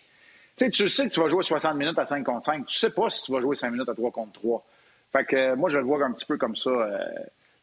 [0.57, 2.65] Tu sais, tu sais que tu vas jouer 60 minutes à 5 contre 5.
[2.65, 4.65] Tu sais pas si tu vas jouer 5 minutes à 3 contre 3.
[5.13, 6.99] Fait que euh, moi, je le vois un petit peu comme ça, euh,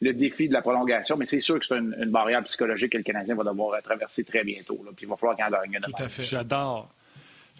[0.00, 1.16] le défi de la prolongation.
[1.16, 4.44] Mais c'est sûr que c'est une, barrière psychologique que le Canadien va devoir traverser très
[4.44, 4.82] bientôt.
[4.84, 5.80] Là, puis il va falloir qu'il en gagne.
[5.82, 6.22] Tout à fait.
[6.22, 6.90] J'adore.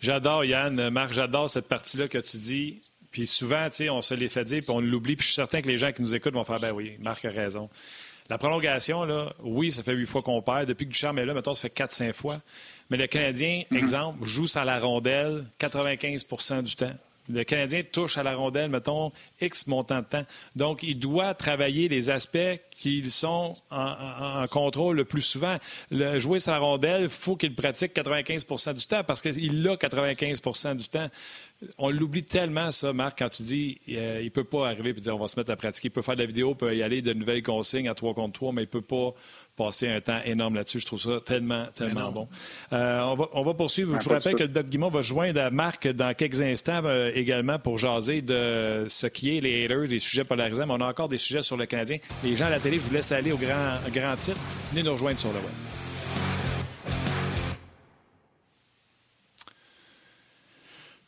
[0.01, 0.91] J'adore, Yann.
[0.91, 2.81] Marc, j'adore cette partie-là que tu dis.
[3.11, 5.17] Puis souvent, tu sais, on se les fait dire, puis on l'oublie.
[5.17, 7.25] Puis je suis certain que les gens qui nous écoutent vont faire, ben oui, Marc
[7.25, 7.71] a raison.
[8.29, 10.67] La prolongation, là, oui, ça fait huit fois qu'on perd.
[10.67, 12.41] Depuis que Ducharme est là, mettons, ça fait quatre, cinq fois.
[12.91, 13.79] Mais le Canadien, mhm.
[13.79, 16.95] exemple, joue sans la rondelle 95% du temps.
[17.29, 20.27] Le Canadien touche à la rondelle, mettons, X montant de temps.
[20.55, 22.39] Donc, il doit travailler les aspects
[22.71, 25.57] qui sont en, contrôle le plus souvent.
[25.91, 30.77] Le, jouer la rondelle, il faut qu'il pratique 95 du temps parce qu'il l'a 95
[30.77, 31.09] du temps.
[31.79, 34.93] On l'oublie tellement, ça, Marc, quand tu dis euh, il ne peut pas arriver et
[34.93, 35.89] dire on va se mettre à pratiquer.
[35.89, 38.13] Il peut faire de la vidéo, il peut y aller de nouvelles consignes à 3
[38.13, 39.15] contre 3, mais il ne peut pas
[39.57, 40.81] passer un temps énorme là-dessus.
[40.81, 42.29] Je trouve ça tellement, tellement bon.
[42.73, 43.99] Euh, on, va, on, va, poursuivre.
[44.01, 47.11] Je vous rappelle que le Doc Guimond va joindre à Marc dans quelques instants euh,
[47.15, 50.65] également pour jaser de ce qui est les haters, des sujets polarisés.
[50.67, 51.99] Mais on a encore des sujets sur le Canadien.
[52.23, 54.39] Les gens à la télé, je vous laisse aller au grand, grand titre.
[54.73, 55.86] Venez nous rejoindre sur le web.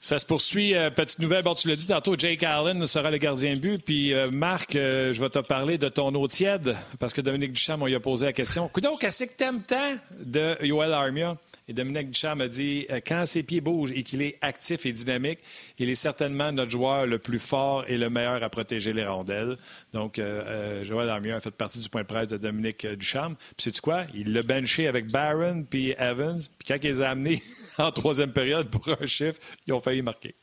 [0.00, 0.76] Ça se poursuit.
[0.76, 1.42] Euh, petite nouvelle.
[1.42, 3.84] Bon, tu l'as dit tantôt, Jake Allen sera le gardien de but.
[3.84, 7.52] Puis, euh, Marc, euh, je vais te parler de ton eau tiède parce que Dominique
[7.52, 8.68] Duchamp, on lui a posé la question.
[8.68, 11.36] Coudon, qu'est-ce que t'aimes tant de Yoel Armia?
[11.68, 14.92] Et Dominique Duchamp a dit euh, quand ses pieds bougent et qu'il est actif et
[14.92, 15.40] dynamique,
[15.78, 19.56] il est certainement notre joueur le plus fort et le meilleur à protéger les rondelles.
[19.92, 23.34] Donc, euh, euh, Joël Armia a fait partie du point de presse de Dominique Duchamp.
[23.34, 24.04] Puis, sais-tu quoi?
[24.14, 26.40] Il l'a benché avec Barron puis Evans.
[26.58, 27.42] Puis, quand il les a amenés
[27.78, 30.34] en troisième période pour un chiffre, ils ont failli marquer.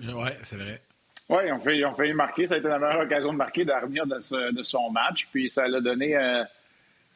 [0.00, 0.80] Oui, c'est vrai.
[1.28, 2.46] Oui, ils ont, failli, ont failli marquer.
[2.46, 5.26] Ça a été la meilleure occasion de marquer d'Armia de, de, son match.
[5.32, 6.14] Puis, ça l'a donné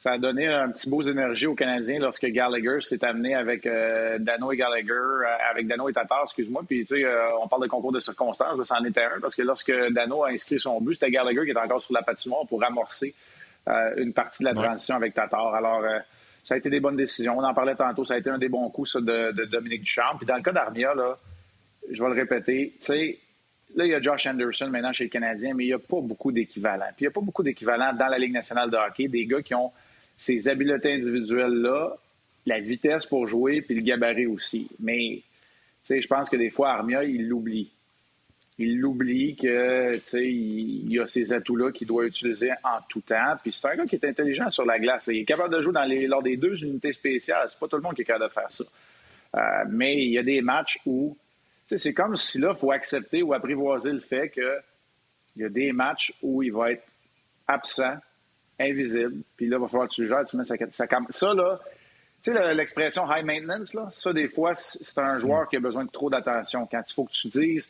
[0.01, 4.19] ça a donné un petit beau énergie aux Canadiens lorsque Gallagher s'est amené avec euh,
[4.19, 6.63] Dano et Gallagher, euh, avec Dano et Tatar, excuse-moi.
[6.67, 9.35] Puis, tu sais, euh, on parle de concours de circonstances, ça en était un, parce
[9.35, 12.47] que lorsque Dano a inscrit son but, c'était Gallagher qui était encore sur la patinoire
[12.47, 13.15] pour amorcer
[13.99, 15.55] une partie de la transition avec Tatar.
[15.55, 15.85] Alors,
[16.43, 17.39] ça a été des bonnes décisions.
[17.39, 19.83] On en parlait tantôt, ça a été un des bons coups, ça, de, de Dominique
[19.83, 20.17] Duchamp.
[20.17, 21.19] Puis, dans le cas d'Armia, là,
[21.93, 23.19] je vais le répéter, tu sais,
[23.77, 26.01] Là, il y a Josh Anderson maintenant chez les Canadiens, mais il n'y a pas
[26.01, 26.89] beaucoup d'équivalents.
[26.97, 29.43] Puis il n'y a pas beaucoup d'équivalents dans la Ligue nationale de hockey, des gars
[29.43, 29.71] qui ont
[30.21, 31.97] ces habiletés individuelles-là,
[32.45, 34.69] la vitesse pour jouer, puis le gabarit aussi.
[34.79, 35.23] Mais,
[35.89, 37.71] je pense que des fois, Armia, il l'oublie.
[38.59, 43.37] Il l'oublie que, il, y a ces atouts-là qu'il doit utiliser en tout temps.
[43.43, 45.07] Puis c'est un gars qui est intelligent sur la glace.
[45.07, 47.49] Il est capable de jouer dans les, lors des deux unités spéciales.
[47.49, 48.65] C'est pas tout le monde qui est capable de faire ça.
[49.37, 51.17] Euh, mais il y a des matchs où,
[51.65, 54.59] c'est comme si là, il faut accepter ou apprivoiser le fait que
[55.37, 56.85] il y a des matchs où il va être
[57.49, 57.97] absent
[58.61, 59.23] invisible.
[59.37, 61.61] Puis là, il va falloir que tu gères, tu mets ça, ça, ça là,
[62.23, 65.87] tu sais, l'expression high maintenance, là, ça, des fois, c'est un joueur qui a besoin
[65.87, 66.69] de trop d'attention.
[66.71, 67.67] Quand il faut que tu dises,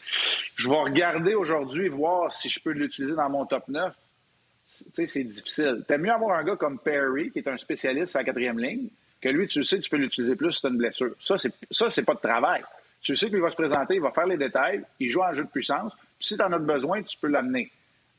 [0.57, 5.07] je vais regarder aujourd'hui, voir si je peux l'utiliser dans mon top 9, tu sais,
[5.07, 5.85] c'est difficile.
[5.87, 8.89] T'aimes mieux avoir un gars comme Perry, qui est un spécialiste à la quatrième ligne,
[9.21, 11.15] que lui, tu sais, tu peux l'utiliser plus si tu as une blessure.
[11.21, 12.65] Ça, c'est, ça, c'est pas de travail.
[13.03, 15.45] Tu sais qu'il va se présenter, il va faire les détails, il joue en jeu
[15.45, 17.71] de puissance, puis si tu en as besoin, tu peux l'amener.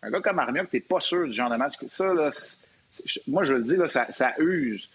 [0.01, 1.73] Un gars comme Armia, tu n'es pas sûr du genre de match.
[1.87, 2.31] Ça, là,
[3.27, 4.89] moi, je le dis, là, ça, use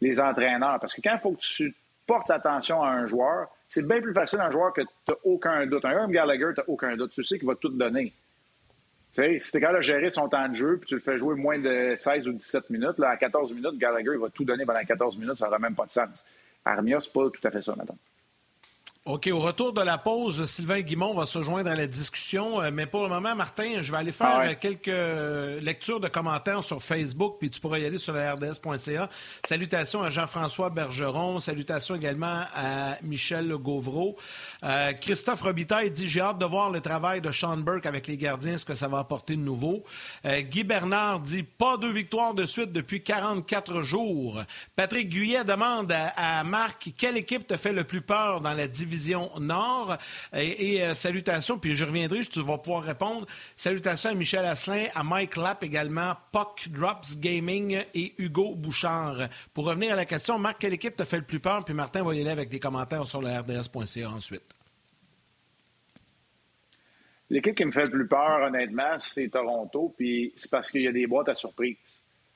[0.00, 0.78] les entraîneurs.
[0.80, 1.74] Parce que quand il faut que tu
[2.06, 5.66] portes attention à un joueur, c'est bien plus facile un joueur que tu n'as aucun
[5.66, 5.84] doute.
[5.84, 7.12] Un homme Gallagher, tu n'as aucun doute.
[7.12, 8.12] Tu sais qu'il va tout donner.
[9.12, 11.00] Tu sais, si tu es capable de gérer son temps de jeu puis tu le
[11.00, 14.44] fais jouer moins de 16 ou 17 minutes, là, à 14 minutes, Gallagher, va tout
[14.44, 16.24] donner pendant 14 minutes, ça n'aura même pas de sens.
[16.64, 17.98] Armia, c'est pas tout à fait ça, maintenant.
[19.06, 22.60] OK, au retour de la pause, Sylvain Guimont va se joindre à la discussion.
[22.60, 24.92] Euh, mais pour le moment, Martin, je vais aller faire ah quelques
[25.62, 29.08] lectures de commentaires sur Facebook, puis tu pourras y aller sur la RDS.ca.
[29.48, 31.40] Salutations à Jean-François Bergeron.
[31.40, 34.18] Salutations également à Michel Gauvreau.
[34.64, 38.18] Euh, Christophe Robitaille dit J'ai hâte de voir le travail de Sean Burke avec les
[38.18, 39.82] gardiens, ce que ça va apporter de nouveau.
[40.26, 44.42] Euh, Guy Bernard dit Pas deux victoires de suite depuis 44 jours.
[44.76, 48.68] Patrick Guyet demande à, à Marc Quelle équipe te fait le plus peur dans la
[48.68, 49.96] division Vision Nord.
[50.34, 53.26] Et, euh, salutations, puis je reviendrai, tu vas pouvoir répondre.
[53.56, 59.28] Salutations à Michel Asselin, à Mike Lapp également, Puck Drops Gaming et Hugo Bouchard.
[59.54, 61.64] Pour revenir à la question, Marc, quelle équipe te fait le plus peur?
[61.64, 64.54] Puis Martin va y aller avec des commentaires sur le RDS.ca ensuite.
[67.30, 70.88] L'équipe qui me fait le plus peur, honnêtement, c'est Toronto, puis c'est parce qu'il y
[70.88, 71.76] a des boîtes à surprise.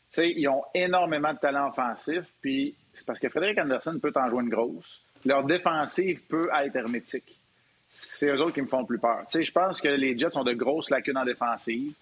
[0.09, 4.31] sais, ils ont énormément de talent offensif, puis c'est parce que Frédéric Anderson peut en
[4.31, 7.39] jouer une grosse leur défensive peut être hermétique.
[7.89, 9.25] C'est eux autres qui me font plus peur.
[9.33, 11.95] je pense que les Jets ont de grosses lacunes en défensive.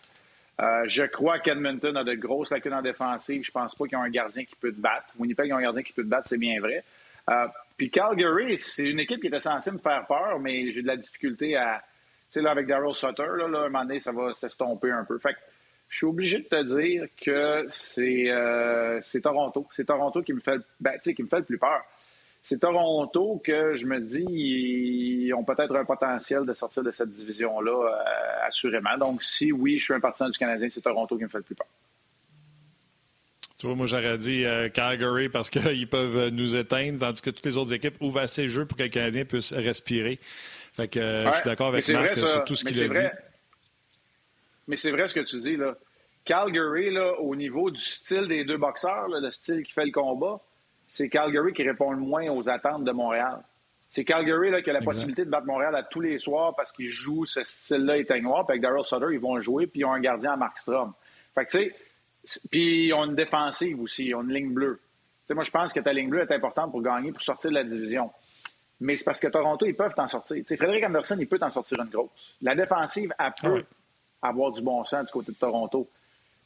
[0.60, 3.44] Euh, je crois qu'Edmonton a de grosses lacunes en défensive.
[3.44, 5.12] Je pense pas qu'ils ont un gardien qui peut te battre.
[5.18, 6.84] Winnipeg a un gardien qui peut te battre, c'est bien vrai.
[7.28, 10.86] Euh, puis Calgary, c'est une équipe qui était censée me faire peur, mais j'ai de
[10.86, 11.82] la difficulté à.
[12.30, 15.04] Tu sais, là, avec Daryl Sutter, là, là, un moment donné, ça va s'estomper un
[15.04, 15.18] peu.
[15.18, 15.38] Fait que
[15.88, 19.66] je suis obligé de te dire que c'est euh, Toronto.
[19.72, 21.82] C'est Toronto qui me fait, ben, qui me fait le plus peur
[22.42, 27.10] c'est Toronto que je me dis, ils ont peut-être un potentiel de sortir de cette
[27.10, 28.98] division-là, euh, assurément.
[28.98, 31.44] Donc, si oui, je suis un partisan du Canadien, c'est Toronto qui me fait le
[31.44, 31.68] plus peur.
[33.58, 37.46] Tu vois, moi, j'aurais dit euh, Calgary parce qu'ils peuvent nous éteindre, tandis que toutes
[37.46, 40.18] les autres équipes ouvrent assez jeu pour que le Canadien puisse respirer.
[40.74, 43.16] Fait que euh, je suis d'accord avec Marc sur tout ce qu'il a dit.
[44.66, 45.76] Mais c'est vrai ce que tu dis, là.
[46.24, 50.40] Calgary, là, au niveau du style des deux boxeurs, le style qui fait le combat,
[50.92, 53.38] c'est Calgary qui répond le moins aux attentes de Montréal.
[53.88, 56.70] C'est Calgary là, qui a la possibilité de battre Montréal à tous les soirs parce
[56.70, 58.44] qu'ils jouent ce style-là éteignoir.
[58.44, 60.92] Puis avec Daryl Sutter, ils vont jouer, puis ils ont un gardien à Markstrom.
[61.34, 61.58] Fait que, tu
[62.24, 64.78] sais, puis ils ont une défensive aussi, ils ont une ligne bleue.
[65.30, 67.64] moi, je pense que ta ligne bleue est importante pour gagner, pour sortir de la
[67.64, 68.10] division.
[68.80, 70.44] Mais c'est parce que Toronto, ils peuvent t'en sortir.
[70.46, 72.36] sais, Frédéric Anderson, il peut t'en sortir une grosse.
[72.42, 73.64] La défensive, elle peut
[74.20, 75.88] avoir du bon sens du côté de Toronto.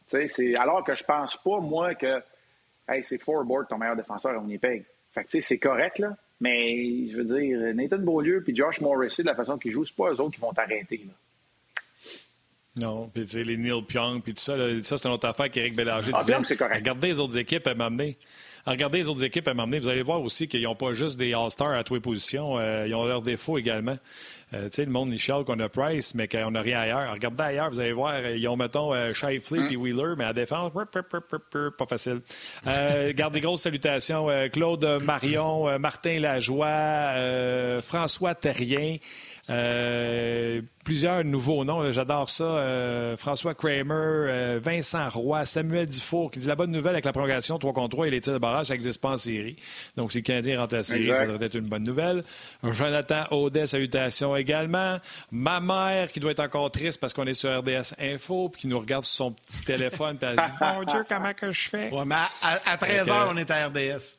[0.06, 2.22] C'est, alors que je pense pas, moi, que
[2.88, 4.85] hey, c'est Board ton meilleur défenseur à Winnipeg.
[5.12, 6.16] Fait que, tu sais, c'est correct, là.
[6.40, 9.96] Mais, je veux dire, Nathan Beaulieu puis Josh Morrissey, de la façon qu'ils jouent, c'est
[9.96, 11.12] pas eux autres qui vont t'arrêter, là.
[12.79, 15.51] Non, puis tu sais, les Neil Pyong, puis tout ça, ça c'est une autre affaire
[15.51, 16.37] qu'Éric Bélanger ah, disait.
[16.44, 16.77] c'est correct.
[16.77, 18.18] Regardez les autres équipes à m'amener.
[18.66, 19.79] Regardez les autres équipes à m'amener.
[19.79, 22.59] Vous allez voir aussi qu'ils n'ont pas juste des All-Stars à toutes les positions.
[22.59, 23.96] Euh, ils ont leurs défauts également.
[24.54, 27.12] Euh, tu sais, le monde, il qu'on a Price, mais qu'on n'a rien ailleurs.
[27.12, 30.32] Regardez ailleurs, vous allez voir, euh, ils ont, mettons, euh, Shifley et Wheeler, mais à
[30.32, 32.20] défense, pas facile.
[32.66, 34.28] Euh, gardez grosses salutations.
[34.52, 37.12] Claude Marion, Martin Lajoie,
[37.82, 38.98] François Terrien.
[39.48, 42.44] Euh, plusieurs nouveaux noms, j'adore ça.
[42.44, 47.12] Euh, François Kramer, euh, Vincent Roy, Samuel Dufour, qui dit la bonne nouvelle avec la
[47.12, 49.56] prolongation 3 contre 3 et les tirs de barrage, ça n'existe pas en série.
[49.96, 52.24] Donc, si le Canadien rentre en série, ça devrait être une bonne nouvelle.
[52.64, 54.99] Jonathan Audet, salutations également.
[55.31, 58.68] Ma mère, qui doit être encore triste parce qu'on est sur RDS Info, puis qui
[58.68, 61.90] nous regarde sur son petit téléphone, puis elle dit Mon Dieu, comment que je fais?
[62.66, 64.16] à, 13 h, on est à RDS.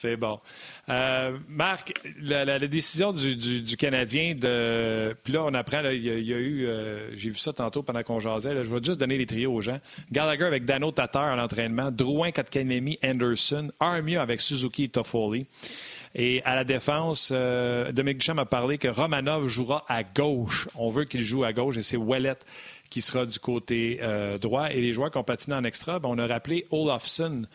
[0.00, 0.40] C'est bon.
[0.88, 5.14] Euh, Marc, la, décision du, Canadien de.
[5.22, 6.66] Puis là, on apprend, il, y a, eu.
[6.66, 8.64] Euh, j'ai vu ça tantôt pendant qu'on jasait.
[8.64, 9.78] je vais juste donner les trios aux gens.
[10.10, 11.90] Gallagher avec Dano Tatar à l'entraînement.
[11.90, 13.70] Drouin, Katkanemi, Anderson.
[13.78, 15.46] Armia avec Suzuki et Toffoli.
[16.14, 20.68] Et à la défense, euh, Dominique a parlé que Romanov jouera à gauche.
[20.74, 22.36] On veut qu'il joue à gauche et c'est Wallet
[22.90, 24.00] qui sera du côté
[24.40, 24.72] droit.
[24.72, 27.46] Et les joueurs qui ont en extra, ben, on a rappelé Olafson.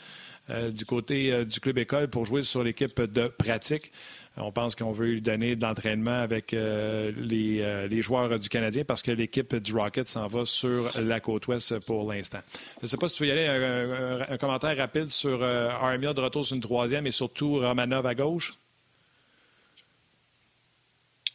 [0.52, 3.91] Euh, du côté euh, du club école pour jouer sur l'équipe de pratique.
[4.38, 9.02] On pense qu'on veut lui donner de l'entraînement avec euh, les, joueurs du Canadien parce
[9.02, 12.39] que l'équipe du Rocket s'en va sur la côte ouest pour l'instant.
[12.80, 16.21] Je ne sais pas si tu veux y aller, un, commentaire rapide sur Armia de
[16.21, 18.58] retour sur une troisième et surtout Romanov à gauche.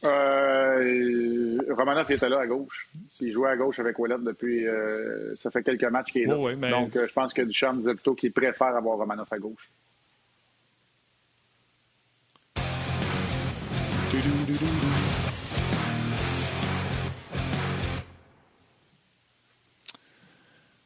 [0.02, 2.88] Euh, Romanov était là à gauche.
[3.20, 4.66] Il jouait à gauche avec Ouellet depuis.
[4.66, 6.70] Euh, ça fait quelques matchs qu'il est là.
[6.70, 9.70] Donc, euh, je pense que Duchamp disait plutôt qu'il préfère avoir Romanov à gauche.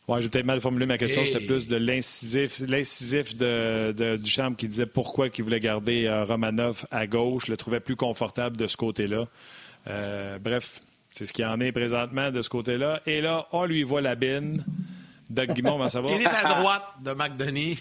[0.06, 1.24] Oui, j'ai peut-être mal formulé ma question.
[1.24, 6.24] C'était plus de l'incisif, l'incisif de, de Duchamp qui disait pourquoi il voulait garder euh,
[6.24, 7.46] Romanov à gauche.
[7.46, 9.26] Je le trouvait plus confortable de ce côté-là.
[9.86, 13.00] Euh, bref, c'est ce qu'il en est présentement de ce côté-là.
[13.06, 14.64] Et là, on lui voit la bine.
[15.30, 16.14] Doug Guimond, va savoir.
[16.14, 17.78] Il est à droite de McDonough.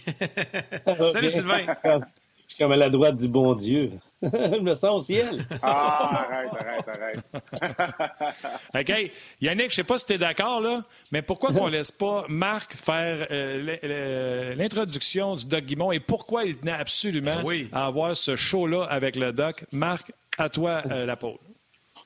[1.13, 1.65] Salut Sylvain.
[2.53, 3.93] Suis comme à la droite du bon Dieu.
[4.21, 5.43] Je me sens au ciel.
[5.63, 7.23] Ah, arrête, arrête,
[7.55, 8.69] arrête.
[8.79, 9.11] OK.
[9.41, 11.91] Yannick, je ne sais pas si tu es d'accord, là, mais pourquoi qu'on ne laisse
[11.91, 18.15] pas Marc faire euh, l'introduction du Doc Guimont et pourquoi il tenait absolument à avoir
[18.15, 19.65] ce show-là avec le Doc?
[19.71, 21.39] Marc, à toi euh, la pause.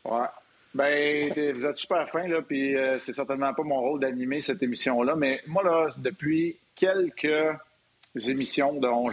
[0.06, 0.28] Ouais.
[0.74, 4.64] Ben, vous êtes super fin, là, puis euh, c'est certainement pas mon rôle d'animer cette
[4.64, 7.58] émission-là, mais moi, là, depuis quelques
[8.16, 9.10] émissions de On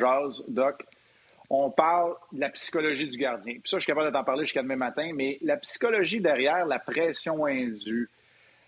[0.47, 0.85] Doc,
[1.55, 3.55] on parle de la psychologie du gardien.
[3.55, 6.67] Puis ça, je suis capable de t'en parler jusqu'à demain matin, mais la psychologie derrière
[6.67, 8.09] la pression indue,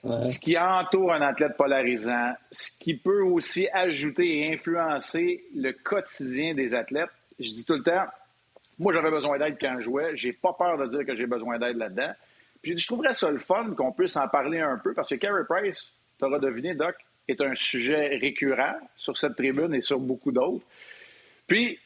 [0.05, 6.55] ce qui entoure un athlète polarisant, ce qui peut aussi ajouter et influencer le quotidien
[6.55, 7.11] des athlètes.
[7.41, 8.07] Je dis tout le temps,
[8.79, 10.17] moi, j'avais besoin d'aide quand je jouais.
[10.17, 12.13] J'ai pas peur de dire que j'ai besoin d'aide là-dedans.
[12.63, 15.45] Puis je trouverais ça le fun qu'on puisse en parler un peu parce que Carey
[15.49, 16.95] Price, tu auras deviné, Doc,
[17.27, 20.65] est un sujet récurrent sur cette tribune et sur beaucoup d'autres.
[21.47, 21.79] Puis,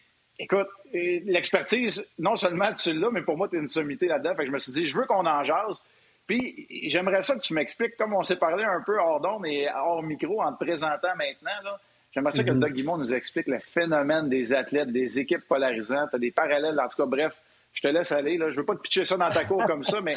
[0.43, 4.35] Écoute, l'expertise, non seulement tu l'as, mais pour moi, tu es une sommité là-dedans.
[4.35, 5.81] Fait que je me suis dit, je veux qu'on en jase.
[6.27, 9.69] Puis, j'aimerais ça que tu m'expliques, comme on s'est parlé un peu hors d'onde et
[9.75, 11.73] hors micro en te présentant maintenant,
[12.13, 12.59] J'aimerais ça que mm-hmm.
[12.59, 16.81] Doug Guimond nous explique le phénomène des athlètes, des équipes polarisantes, des parallèles.
[16.81, 17.37] En tout cas, bref,
[17.73, 18.37] je te laisse aller.
[18.37, 18.51] Là.
[18.51, 20.17] Je veux pas te pitcher ça dans ta cour comme ça, mais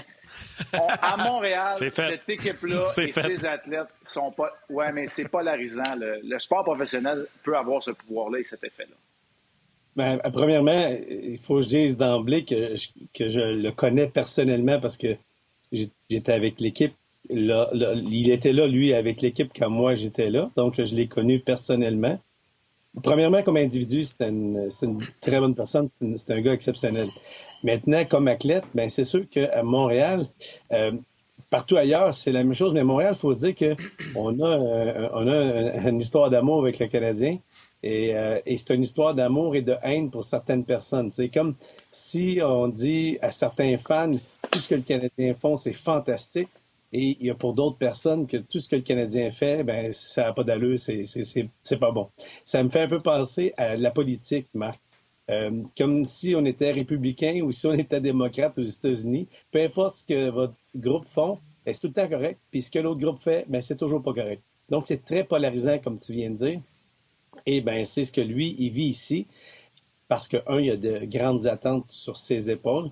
[0.73, 4.51] à Montréal, cette équipe-là et ces athlètes sont pas.
[4.69, 5.95] Ouais, mais c'est polarisant.
[5.97, 8.95] le sport professionnel peut avoir ce pouvoir-là et cet effet-là.
[9.95, 12.73] Ben, premièrement, il faut que je dise d'emblée que,
[13.13, 15.15] que je le connais personnellement parce que
[15.71, 16.93] j'étais avec l'équipe.
[17.29, 20.49] il était là, lui, avec l'équipe quand moi j'étais là.
[20.56, 22.19] Donc, je l'ai connu personnellement.
[23.01, 25.89] Premièrement, comme individu, c'est une, une, très bonne personne.
[25.89, 27.10] C'est un gars exceptionnel.
[27.63, 30.25] Maintenant, comme athlète, ben, c'est sûr qu'à Montréal,
[30.71, 30.91] euh,
[31.49, 32.73] partout ailleurs, c'est la même chose.
[32.73, 36.79] Mais à Montréal, il faut se dire qu'on euh, on a une histoire d'amour avec
[36.79, 37.38] le Canadien.
[37.83, 41.11] Euh, et, c'est une histoire d'amour et de haine pour certaines personnes.
[41.11, 41.55] C'est comme
[41.91, 44.13] si on dit à certains fans,
[44.51, 46.49] tout ce que le Canadien font, c'est fantastique.
[46.93, 49.91] Et il y a pour d'autres personnes que tout ce que le Canadien fait, ben
[49.91, 52.09] ça n'a pas d'allure, c'est pas bon.
[52.45, 54.79] Ça me fait un peu penser à la politique, Marc.
[55.29, 59.95] Euh, comme si on était républicain ou si on était démocrate aux États-Unis, peu importe
[59.95, 62.39] ce que votre groupe font, ben, c'est tout le temps correct.
[62.51, 64.43] Puis ce que l'autre groupe fait, ben, c'est toujours pas correct.
[64.69, 66.59] Donc c'est très polarisant, comme tu viens de dire.
[67.45, 69.27] Et ben c'est ce que lui, il vit ici,
[70.07, 72.89] parce que, un, il y a de grandes attentes sur ses épaules.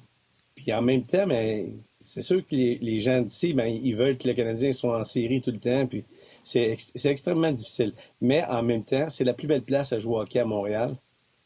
[0.55, 4.27] Puis en même temps, ben, c'est sûr que les, gens d'ici, ben, ils veulent que
[4.27, 6.03] les Canadiens soient en série tout le temps, puis
[6.43, 7.93] c'est extrêmement difficile.
[8.19, 10.95] Mais en même temps, c'est la plus belle place à jouer hockey à Montréal,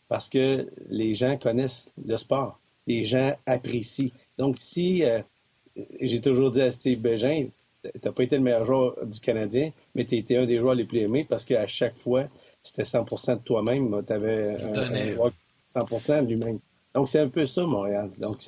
[0.08, 2.60] parce que les gens connaissent le sport.
[2.88, 4.12] Les gens apprécient.
[4.38, 5.22] Donc, si, euh,
[6.00, 7.48] j'ai toujours dit à Steve Bégin,
[8.02, 10.86] t'as pas été le meilleur joueur du Canadien, mais tu été un des joueurs les
[10.86, 12.28] plus aimés parce qu'à chaque fois,
[12.66, 14.04] c'était 100% de toi-même.
[14.06, 16.60] Tu avais 100 de lui-même.
[16.94, 18.10] Donc, c'est un peu ça, Montréal.
[18.18, 18.40] Donc,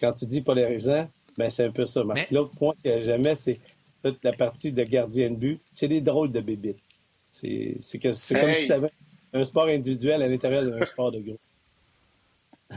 [0.00, 2.02] quand tu dis polarisant, ben, c'est un peu ça.
[2.30, 3.58] L'autre point que j'aimais, c'est
[4.02, 5.60] toute la partie de gardien de but.
[5.72, 6.78] C'est des drôles de bébites.
[7.32, 8.90] C'est comme si tu avais
[9.32, 11.40] un sport individuel à l'intérieur d'un sport de groupe.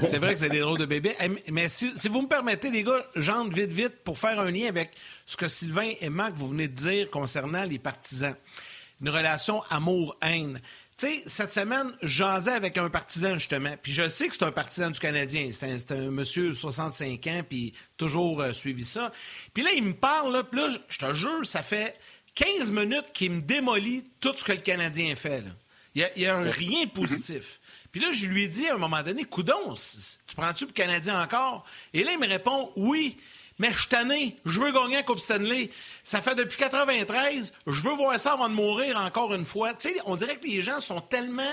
[0.06, 1.16] C'est vrai que c'est des drôles de bébés.
[1.52, 4.92] Mais si, vous me permettez, les gars, j'entre vite, vite pour faire un lien avec
[5.26, 8.36] ce que Sylvain et Marc, vous venez de dire concernant les partisans
[9.02, 10.62] une relation amour-haine.
[10.98, 13.76] Tu sais, cette semaine, j'asais avec un partisan, justement.
[13.82, 15.52] Puis je sais que c'est un partisan du Canadien.
[15.54, 19.14] C'est un, monsieur de 65 ans, puis toujours euh, suivi ça.
[19.54, 21.96] Puis là, il me parle, là, puis là, je te jure, ça fait
[22.34, 25.44] 15 minutes qu'il me démolit tout ce que le Canadien fait.
[25.94, 27.60] Il n'y a, a rien de positif.
[27.92, 29.76] Puis là, je lui ai dit à un moment donné, Coudon,
[30.28, 31.66] tu prends-tu pour Canadien encore?
[31.94, 33.18] Et là, il me répond, oui.
[33.60, 35.72] Mais je suis tanné, je veux gagner la Coupe Stanley.
[36.04, 39.74] Ça fait depuis 93, je veux voir ça avant de mourir encore une fois.
[39.74, 41.44] Tu sais, on dirait que les gens sont tellement...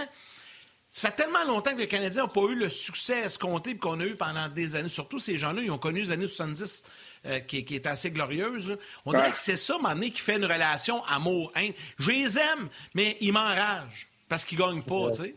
[0.91, 4.05] Ça fait tellement longtemps que les Canadiens n'ont pas eu le succès escompté qu'on a
[4.05, 4.89] eu pendant des années.
[4.89, 6.85] Surtout ces gens-là, ils ont connu les années 70
[7.27, 8.77] euh, qui, qui est assez glorieuse.
[9.05, 11.73] On dirait que c'est ça, donné, qui fait une relation amour-haine.
[11.99, 15.35] Je les aime, mais ils m'enragent parce qu'ils gagnent pas, tu sais.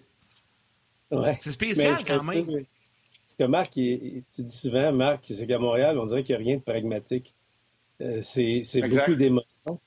[1.39, 2.65] C'est spécial quand même
[3.37, 6.57] que Marc, tu dis souvent, Marc, c'est qu'à Montréal, on dirait qu'il n'y a rien
[6.57, 7.33] de pragmatique.
[8.01, 9.79] Euh, c'est beaucoup d'émotions.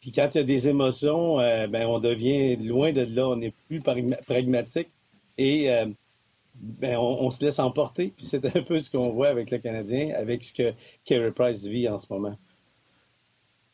[0.00, 3.36] Puis quand il y a des émotions, euh, ben, on devient loin de là, on
[3.36, 4.88] n'est plus pragmatique
[5.36, 5.86] et euh,
[6.54, 8.12] ben, on, se laisse emporter.
[8.16, 10.72] Puis c'est un peu ce qu'on voit avec le Canadien, avec ce que
[11.04, 12.36] Carey Price vit en ce moment.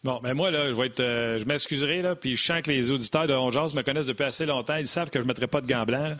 [0.02, 1.00] Bon, mais ben moi, là, je vais être.
[1.00, 4.24] Euh, je m'excuserai, là, puis je sens que les auditeurs de Ongeance me connaissent depuis
[4.24, 4.76] assez longtemps.
[4.76, 6.18] Ils savent que je ne mettrai pas de gants blancs.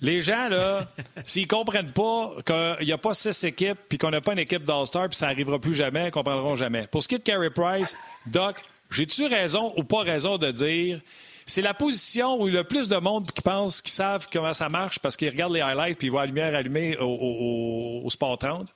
[0.00, 0.86] Les gens, là,
[1.24, 4.64] s'ils comprennent pas qu'il n'y a pas six équipes, puis qu'on n'a pas une équipe
[4.64, 6.86] d'All-Star, puis ça n'arrivera plus jamais, ils ne comprendront jamais.
[6.86, 8.56] Pour ce qui est de Carey Price, Doc,
[8.90, 11.00] j'ai-tu raison ou pas raison de dire
[11.46, 14.98] c'est la position où le plus de monde qui pense, qui savent comment ça marche
[14.98, 18.68] parce qu'ils regardent les highlights puis ils voient la lumière allumée au, au Sport 30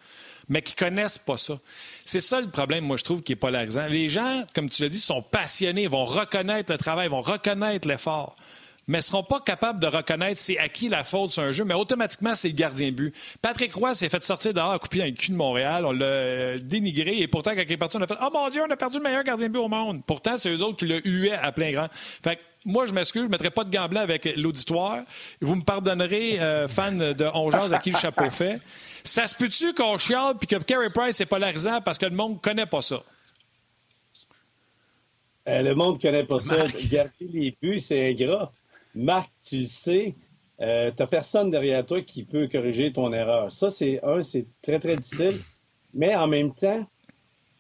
[0.49, 1.59] mais qui connaissent pas ça.
[2.05, 3.87] C'est ça le problème, moi, je trouve, qui est polarisant.
[3.87, 8.37] Les gens, comme tu l'as dit, sont passionnés, vont reconnaître le travail, vont reconnaître l'effort
[8.89, 11.65] mais ne seront pas capables de reconnaître c'est à qui la faute sur un jeu,
[11.65, 13.15] mais automatiquement, c'est le gardien but.
[13.41, 15.85] Patrick Roy s'est fait sortir dehors à couper un cul de Montréal.
[15.85, 18.49] On l'a euh, dénigré et pourtant, quand il est parti, on a fait Oh mon
[18.49, 20.03] Dieu, on a perdu le meilleur gardien but au monde.
[20.07, 21.89] Pourtant, c'est eux autres qui le huaient à plein grand.
[21.93, 25.03] Fait moi, je m'excuse, je ne mettrai pas de blancs avec l'auditoire.
[25.41, 28.61] Vous me pardonnerez, euh, fan de Ongeance à qui le chapeau fait.
[29.05, 32.35] Ça se peut-tu qu'on chiale puis que Carey Price est polarisant parce que le monde
[32.35, 33.03] ne connaît pas ça?
[35.49, 36.67] Euh, le monde ne connaît pas ça.
[36.91, 38.53] Garder les buts, c'est ingrat.
[38.99, 40.17] Marc, tu le sais,
[40.61, 43.53] euh, tu n'as personne derrière toi qui peut corriger ton erreur.
[43.53, 45.41] Ça, c'est un, c'est très, très difficile.
[45.95, 46.85] Mais en même temps,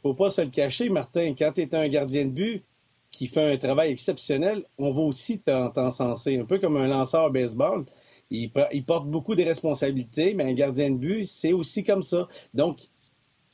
[0.03, 1.35] faut pas se le cacher, Martin.
[1.39, 2.65] Quand tu es un gardien de but
[3.13, 6.37] qui fait un travail exceptionnel, on va aussi t'encenser.
[6.39, 7.85] Un peu comme un lanceur baseball.
[8.31, 12.27] Il, il, porte beaucoup de responsabilités, mais un gardien de but, c'est aussi comme ça.
[12.53, 12.81] Donc,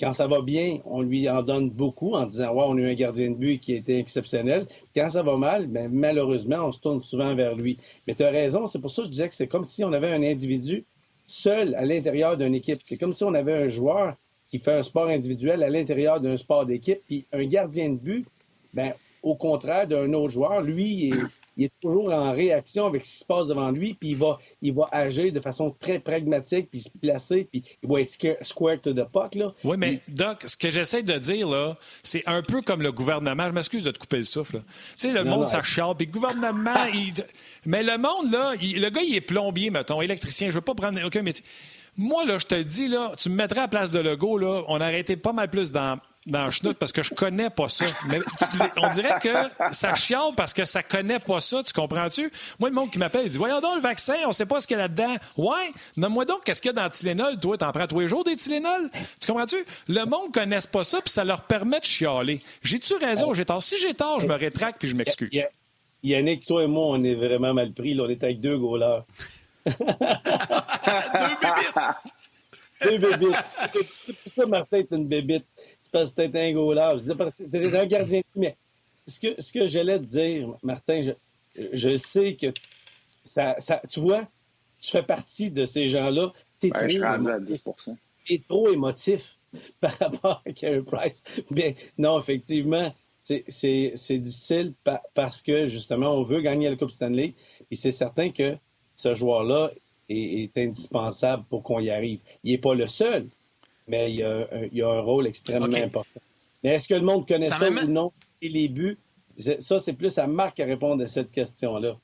[0.00, 2.90] quand ça va bien, on lui en donne beaucoup en disant Ouais, on a eu
[2.90, 4.66] un gardien de but qui a été exceptionnel.
[4.94, 7.78] Quand ça va mal, ben, malheureusement, on se tourne souvent vers lui.
[8.06, 9.92] Mais tu as raison, c'est pour ça que je disais que c'est comme si on
[9.92, 10.84] avait un individu
[11.26, 12.80] seul à l'intérieur d'une équipe.
[12.84, 14.14] C'est comme si on avait un joueur
[14.50, 18.26] qui fait un sport individuel à l'intérieur d'un sport d'équipe, puis un gardien de but,
[18.72, 18.92] ben,
[19.22, 21.14] au contraire d'un autre joueur, lui, est,
[21.56, 24.38] il est toujours en réaction avec ce qui se passe devant lui, puis il va,
[24.62, 28.10] il va agir de façon très pragmatique, puis se placer, puis il va être
[28.42, 29.34] square to the puck.
[29.34, 29.52] Là.
[29.62, 33.46] Oui, mais Doc, ce que j'essaie de dire, là, c'est un peu comme le gouvernement.
[33.46, 34.58] Je m'excuse de te couper le souffle.
[34.58, 34.64] Tu
[35.08, 37.12] sais, le monde, ça chiale, puis le gouvernement, il...
[37.66, 40.48] Mais le monde, là, le gars, il est plombier, mettons, électricien.
[40.48, 41.44] Je veux pas prendre aucun métier.
[41.96, 44.62] Moi, là, je te dis, là, tu me mettrais à la place de Legault, là,
[44.66, 47.86] on aurait été pas mal plus dans dans le parce que je connais pas ça.
[48.08, 48.20] Mais
[48.78, 49.28] on dirait que
[49.72, 52.32] ça chiale parce que ça connaît pas ça, tu comprends-tu?
[52.58, 54.66] Moi, le monde qui m'appelle, il dit Voyons donc le vaccin, on sait pas ce
[54.66, 55.14] qu'il y a là-dedans.
[55.36, 57.38] Ouais, nomme-moi donc qu'est-ce qu'il y a dans le Tylenol.
[57.38, 58.90] Toi, t'en prends tous les jours des Tylenol?
[59.20, 59.64] Tu comprends-tu?
[59.88, 62.40] Le monde connaît pas ça, puis ça leur permet de chialer.
[62.62, 63.30] J'ai-tu raison?
[63.30, 63.62] Ou j'ai tort?
[63.62, 65.30] Si j'ai tort, je me rétracte puis je m'excuse.
[66.02, 67.94] Yannick, toi et moi, on est vraiment mal pris.
[67.94, 68.04] Là.
[68.04, 69.04] On est avec deux là.
[69.66, 69.78] deux
[71.40, 71.74] bébites!
[72.82, 73.36] deux bébites.
[74.04, 75.46] C'est pour ça, Martin, est une bébite
[75.94, 77.00] parce que t'es un goaler.
[77.50, 78.56] T'es un gardien de mais
[79.06, 81.12] ce que, ce que j'allais te dire, Martin, je,
[81.72, 82.48] je sais que
[83.24, 84.26] ça, ça, tu vois,
[84.80, 86.32] tu fais partie de ces gens-là.
[86.58, 87.62] T'es trop, émotif.
[88.28, 89.36] Es trop émotif
[89.80, 91.22] par rapport à Carey Price.
[91.50, 92.92] Mais non, effectivement,
[93.22, 94.72] c'est difficile
[95.14, 97.34] parce que, justement, on veut gagner la Coupe Stanley.
[97.70, 98.56] Et c'est certain que
[98.96, 99.70] ce joueur-là
[100.08, 102.18] est, est, indispensable pour qu'on y arrive.
[102.42, 103.28] Il n'est pas le seul
[103.86, 106.20] mais il y a, un, il y a un rôle extrêmement important.
[106.62, 108.12] Mais est-ce que le monde connaît ça, ou non?
[108.40, 108.98] Et les buts,
[109.60, 111.96] ça, c'est plus à Marc à répondre à cette question-là.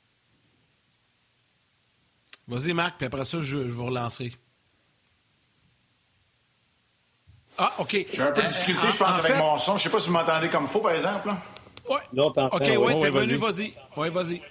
[2.46, 4.32] Vas-y, Marc, puis après ça, je, vous relancerai.
[7.56, 8.06] Ah, OK.
[8.12, 9.72] J'ai un peu de difficulté, je pense, avec mon son.
[9.72, 11.30] Je ne sais pas si vous m'entendez comme faux, par exemple.
[11.88, 11.98] Oui.
[12.16, 13.74] OK, ouais, t'es venu, vas-y.
[13.96, 14.42] Oui, vas-y.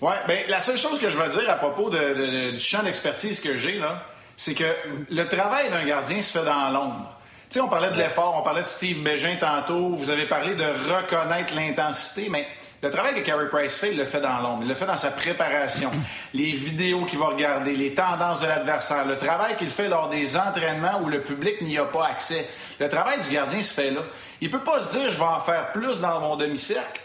[0.00, 3.38] Oui, bien, la seule chose que je veux dire à propos de, du champ d'expertise
[3.38, 4.04] que j'ai, là,
[4.42, 4.64] c'est que
[5.08, 7.16] le travail d'un gardien se fait dans l'ombre.
[7.48, 10.56] Tu sais, on parlait de l'effort, on parlait de Steve Bégin tantôt, vous avez parlé
[10.56, 12.48] de reconnaître l'intensité, mais
[12.82, 14.62] le travail que Carey Price fait, il le fait dans l'ombre.
[14.62, 15.92] Il le fait dans sa préparation,
[16.34, 20.36] les vidéos qu'il va regarder, les tendances de l'adversaire, le travail qu'il fait lors des
[20.36, 22.44] entraînements où le public n'y a pas accès.
[22.80, 24.00] Le travail du gardien se fait là.
[24.40, 27.00] Il peut pas se dire, je vais en faire plus dans mon demi-cercle,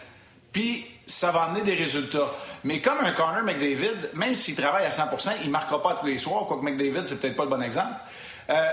[0.52, 2.30] puis ça va amener des résultats.
[2.64, 5.04] Mais comme un Connor McDavid, même s'il travaille à 100
[5.40, 7.94] il ne marquera pas tous les soirs, quoique McDavid, c'est peut-être pas le bon exemple.
[8.50, 8.68] Euh,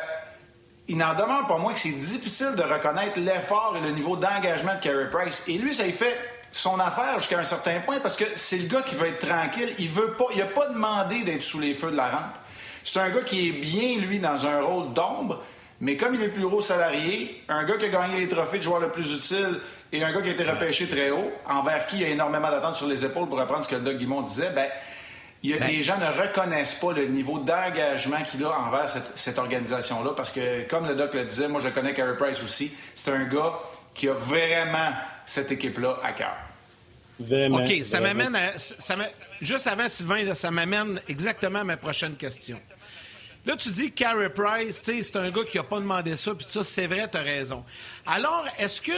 [0.88, 4.76] il n'en demeure pas moins que c'est difficile de reconnaître l'effort et le niveau d'engagement
[4.76, 5.44] de Carey Price.
[5.48, 6.16] Et lui, ça y fait
[6.52, 9.74] son affaire jusqu'à un certain point parce que c'est le gars qui veut être tranquille.
[9.80, 12.36] Il veut pas, il a pas demandé d'être sous les feux de la rampe.
[12.84, 15.42] C'est un gars qui est bien, lui, dans un rôle d'ombre,
[15.82, 18.64] mais comme il est plus gros salarié, un gars qui a gagné les trophées de
[18.64, 19.60] joueur le plus utile,
[19.96, 22.50] et un gars qui a été repêché très haut, envers qui il y a énormément
[22.50, 24.68] d'attentes sur les épaules pour reprendre ce que Doug Guimond disait, ben,
[25.44, 25.68] ben.
[25.68, 30.68] les gens ne reconnaissent pas le niveau d'engagement qu'il a envers cette, organisation-là parce que,
[30.68, 33.54] comme le Doc le disait, moi je connais Carey Price aussi, c'est un gars
[33.94, 34.92] qui a vraiment
[35.26, 36.36] cette équipe-là à cœur.
[37.20, 38.52] Vraiment, OK, ça m'amène à.
[39.42, 42.60] juste avant, Sylvain, ça m'amène exactement à ma prochaine question.
[43.46, 46.64] Là, tu dis Carey Price, c'est un gars qui n'a pas demandé ça, puis ça,
[46.64, 47.64] c'est vrai, tu as raison.
[48.06, 48.92] Alors, est-ce que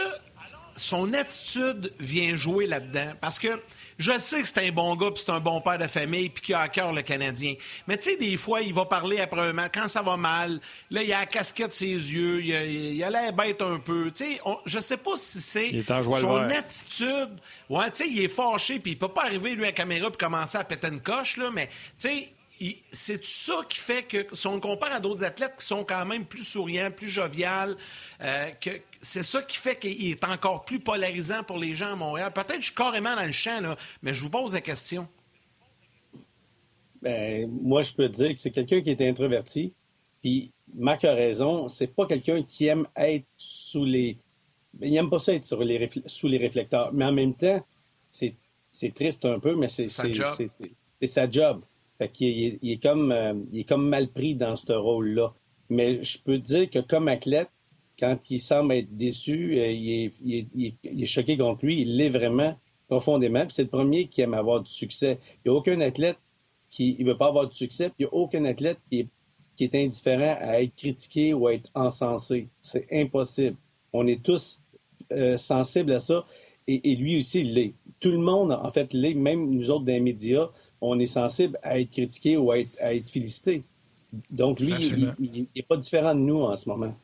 [0.78, 3.14] son attitude vient jouer là-dedans.
[3.20, 3.50] Parce que
[3.98, 6.44] je sais que c'est un bon gars, puis c'est un bon père de famille, puis
[6.44, 7.56] qu'il a à cœur le Canadien.
[7.88, 10.60] Mais tu sais, des fois, il va parler après un match, quand ça va mal,
[10.92, 14.12] là, il a la casquette ses yeux, il a, l'air bête un peu.
[14.12, 15.84] Tu sais, je sais pas si c'est
[16.20, 17.40] son attitude.
[17.70, 20.10] Ouais, tu sais, il est fâché, puis il peut pas arriver, lui, à la caméra,
[20.10, 21.68] puis commencer à péter une coche, là, mais
[22.00, 22.30] tu sais,
[22.92, 26.06] c'est ça qui fait que, si on le compare à d'autres athlètes qui sont quand
[26.06, 27.76] même plus souriants, plus joviales,
[28.22, 31.96] euh, que c'est ça qui fait qu'il est encore plus polarisant pour les gens à
[31.96, 32.32] Montréal.
[32.34, 35.08] Peut-être que je suis carrément dans le champ, là, mais je vous pose la question.
[37.02, 39.74] Ben, moi, je peux te dire que c'est quelqu'un qui est introverti.
[40.22, 44.18] Puis, Marc a raison, c'est pas quelqu'un qui aime être sous les.
[44.82, 46.92] Il n'aime pas ça être sous les réflecteurs.
[46.94, 47.64] Mais en même temps,
[48.12, 50.28] c'est triste un peu, mais c'est sa job.
[51.00, 51.62] C'est sa job.
[51.98, 55.34] Fait qu'il il est, comme, euh, il est comme mal pris dans ce rôle-là.
[55.70, 57.50] Mais je peux te dire que comme athlète,
[58.00, 62.56] quand il semble être déçu, euh, il, est, choqué contre lui, il l'est vraiment
[62.88, 63.46] profondément.
[63.50, 65.18] c'est le premier qui aime avoir du succès.
[65.44, 66.18] Il n'y a aucun athlète
[66.70, 69.08] qui ne veut pas avoir du succès, il n'y a aucun athlète qui est,
[69.56, 72.48] qui est indifférent à être critiqué ou à être encensé.
[72.62, 73.56] C'est impossible.
[73.94, 74.60] On est tous
[75.12, 76.26] euh, sensibles à ça,
[76.68, 77.74] et, lui aussi, il l'est.
[78.02, 80.50] Tout le monde, en fait, l'est, même nous autres dans les médias,
[80.82, 83.64] on est sensible à être critiqué ou à être, à être félicité.
[84.30, 84.74] Donc, lui,
[85.20, 86.96] il n'est pas différent de nous en ce moment.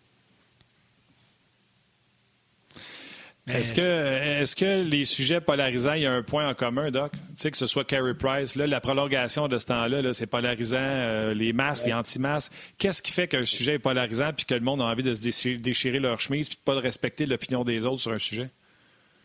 [3.45, 7.11] Est-ce que, est que les sujets polarisants, il y a un point en commun, Doc?
[7.11, 10.77] Tu sais, que ce soit Carey Price, là, la prolongation de ce temps-là, c'est polarisant,
[10.79, 12.53] euh, les masques, les anti-masques.
[12.77, 15.57] Qu'est-ce qui fait qu'un sujet est polarisant puis que le monde a envie de se
[15.57, 18.49] déchirer, leur chemise puis de pas respecter l'opinion des autres sur un sujet?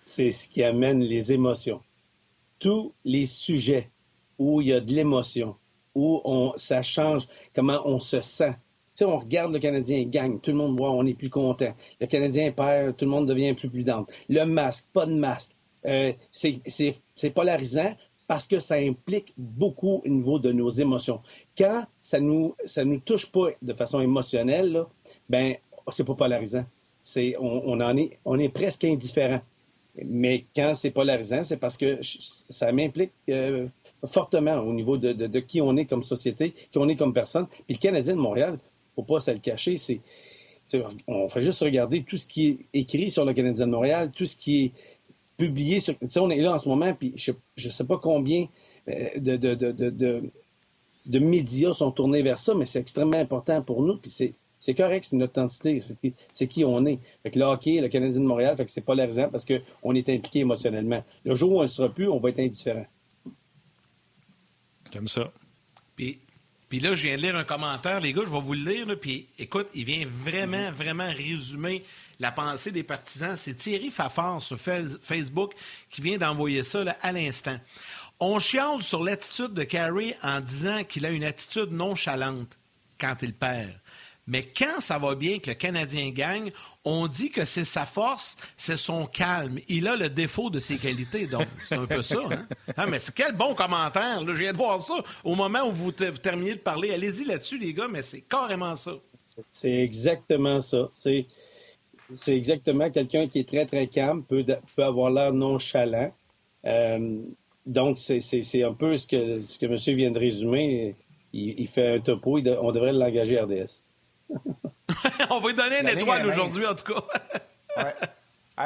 [0.04, 1.80] C'est ce qui amène les émotions.
[2.58, 3.88] Tous les sujets
[4.38, 5.56] où il y a de l'émotion,
[5.94, 8.54] où on, ça change comment on se sent,
[9.04, 11.74] on regarde le Canadien gagne, tout le monde voit, on est plus content.
[12.00, 14.06] Le Canadien perd, tout le monde devient plus prudent.
[14.28, 15.52] Le masque, pas de masque.
[15.86, 17.94] Euh, c'est polarisant
[18.26, 21.20] parce que ça implique beaucoup au niveau de nos émotions.
[21.56, 24.88] Quand ça nous ça nous touche pas de façon émotionnelle, là,
[25.28, 25.54] ben
[25.90, 26.64] c'est pas polarisant.
[27.02, 29.40] C'est on, en est on est presque indifférent.
[30.04, 33.66] Mais quand c'est polarisant, c'est parce que ça m'implique euh,
[34.06, 37.46] fortement au niveau de, de, qui on est comme société, qui on est comme personne.
[37.66, 38.58] Puis le Canadien de Montréal,
[38.94, 39.76] faut pas se le cacher.
[39.76, 40.00] C'est,
[41.06, 44.26] on fait juste regarder tout ce qui est écrit sur le Canadien de Montréal, tout
[44.26, 44.72] ce qui est
[45.36, 45.94] publié sur.
[46.16, 47.32] On est là en ce moment, puis je
[47.66, 48.46] ne sais pas combien
[48.88, 49.36] euh, de,
[51.06, 54.74] de, médias sont tournés vers ça, mais c'est extrêmement important pour nous, puis c'est.
[54.74, 55.82] correct, c'est notre identité,
[56.32, 56.98] c'est qui, on est.
[57.22, 60.08] Fait que le hockey, le Canadien de Montréal, fait que c'est polarisant parce qu'on est
[60.08, 61.02] impliqué émotionnellement.
[61.24, 62.86] Le jour où on ne sera plus, on va être indifférent.
[64.92, 65.30] Comme ça.
[65.96, 66.18] Puis
[66.68, 68.86] puis là, je viens de lire un commentaire, les gars, je vais vous le lire.
[69.00, 71.82] puis écoute, il vient vraiment, vraiment résumer
[72.20, 73.36] la pensée des partisans.
[73.36, 75.54] C'est Thierry Fafard sur Facebook
[75.90, 77.58] qui vient d'envoyer ça à l'instant.
[78.20, 82.58] On chiale sur l'attitude de Carey en disant qu'il a une attitude nonchalante
[83.00, 83.72] quand il perd.
[84.26, 86.52] Mais quand ça va bien, que le Canadien gagne,
[86.88, 89.58] on dit que c'est sa force, c'est son calme.
[89.68, 92.16] Il a le défaut de ses qualités, donc c'est un peu ça.
[92.30, 92.46] Hein?
[92.76, 94.24] Ah, mais quel bon commentaire.
[94.24, 94.34] Là.
[94.34, 96.92] Je de voir ça au moment où vous, terminez de parler.
[96.92, 98.92] Allez-y là-dessus, les gars, mais c'est carrément ça.
[99.52, 100.88] C'est exactement ça.
[100.90, 101.26] C'est,
[102.28, 104.44] exactement quelqu'un qui est très, très calme, peut,
[104.78, 106.10] avoir l'air nonchalant.
[106.64, 107.18] Euh,
[107.66, 110.96] donc, c'est, un peu ce que, ce que monsieur vient de résumer.
[111.34, 113.82] Il, fait un topo, on devrait l'engager RDS.
[115.30, 117.02] On va lui donner une étoile aujourd'hui, en tout cas.
[117.76, 117.94] ouais.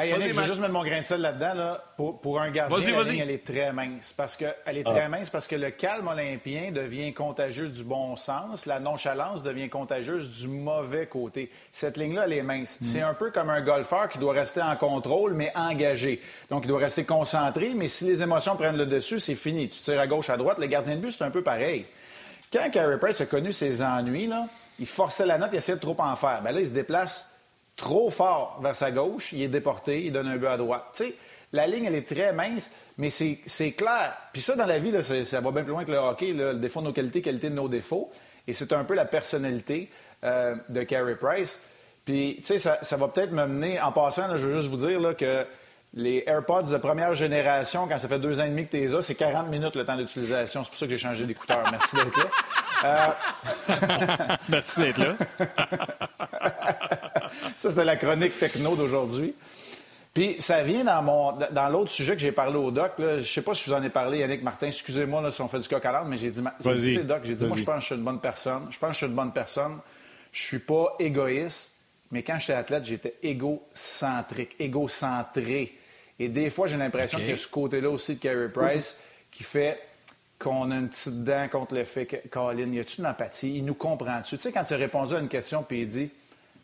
[0.01, 1.53] Yannick, je vais juste mettre mon grain de sel là-dedans.
[1.53, 1.83] Là.
[1.97, 4.13] Pour, pour, un gardien, la ligne, elle est très mince.
[4.15, 5.09] Parce que, elle est très ah.
[5.09, 8.65] mince parce que le calme olympien devient contagieux du bon sens.
[8.65, 11.51] La nonchalance devient contagieuse du mauvais côté.
[11.71, 12.77] Cette ligne-là, elle est mince.
[12.81, 12.85] Mm.
[12.85, 16.21] C'est un peu comme un golfeur qui doit rester en contrôle, mais engagé.
[16.49, 19.69] Donc, il doit rester concentré, mais si les émotions prennent le dessus, c'est fini.
[19.69, 20.57] Tu tires à gauche, à droite.
[20.57, 21.85] Le gardien de but, c'est un peu pareil.
[22.51, 24.47] Quand Carey Price a connu ses ennuis, là,
[24.79, 26.41] il forçait la note, il essayait de trop en faire.
[26.41, 27.29] Bien là, il se déplace
[27.75, 30.85] trop fort vers sa gauche, il est déporté, il donne un but à droite.
[30.95, 31.15] Tu sais,
[31.53, 34.15] la ligne, elle est très mince, mais c'est clair.
[34.31, 36.81] Puis ça, dans la vie, ça va bien plus loin que le hockey, le défaut
[36.81, 38.11] de nos qualités, qualité de nos défauts.
[38.47, 39.89] Et c'est un peu la personnalité
[40.23, 41.59] euh, de Carey Price.
[42.05, 45.15] Puis, tu sais, ça, va peut-être me mener, en passant, je veux juste vous dire
[45.15, 45.45] que
[45.93, 48.95] les AirPods de première génération, quand ça fait deux ans et demi que tu les
[48.95, 50.63] as, c'est 40 minutes le temps d'utilisation.
[50.63, 51.63] C'est pour ça que j'ai changé d'écouteur.
[51.71, 52.25] Merci d'être là.
[52.83, 53.07] Euh,
[54.49, 55.15] Merci d'être là.
[57.57, 59.33] ça, c'était la chronique techno d'aujourd'hui.
[60.13, 62.93] Puis ça vient dans mon dans l'autre sujet que j'ai parlé au doc.
[62.99, 64.67] Là, je sais pas si je vous en ai parlé, Yannick Martin.
[64.67, 67.45] Excusez-moi si on fait du coq à mais j'ai dit, j'ai dit doc, j'ai dit
[67.45, 68.67] moi je pense que je suis une bonne personne.
[68.69, 69.79] Je pense que je suis une bonne personne.
[70.31, 71.71] Je suis pas égoïste.
[72.11, 75.77] mais quand j'étais athlète, j'étais égocentrique, égocentré.
[76.19, 78.99] Et des fois, j'ai l'impression que ce côté-là aussi de Carey Price
[79.31, 79.79] qui fait
[80.43, 83.57] qu'on a une petite dent contre le fait que, Colin, y a-tu une empathie?
[83.57, 84.35] Il nous comprend-tu?
[84.35, 86.09] Tu sais, quand il a répondu à une question puis il dit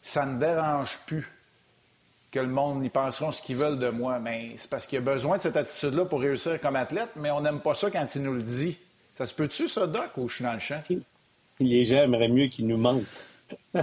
[0.01, 1.27] Ça ne dérange plus
[2.31, 4.19] que le monde y penseront ce qu'ils veulent de moi.
[4.19, 7.41] Mais c'est parce qu'il a besoin de cette attitude-là pour réussir comme athlète, mais on
[7.41, 8.77] n'aime pas ça quand il nous le dit.
[9.15, 10.81] Ça se peut-tu, ça, Doc, ou je suis dans le champ?
[11.59, 13.25] Les gens aimeraient mieux qu'il nous mentent.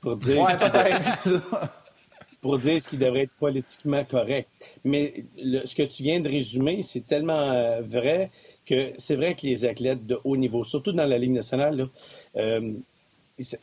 [0.00, 0.46] pour dire,
[2.40, 4.48] pour dire ce qui devrait être politiquement correct.
[4.84, 5.24] Mais
[5.64, 8.30] ce que tu viens de résumer, c'est tellement euh, vrai
[8.70, 11.88] que c'est vrai que les athlètes de haut niveau, surtout dans la Ligue nationale,
[12.36, 12.72] euh,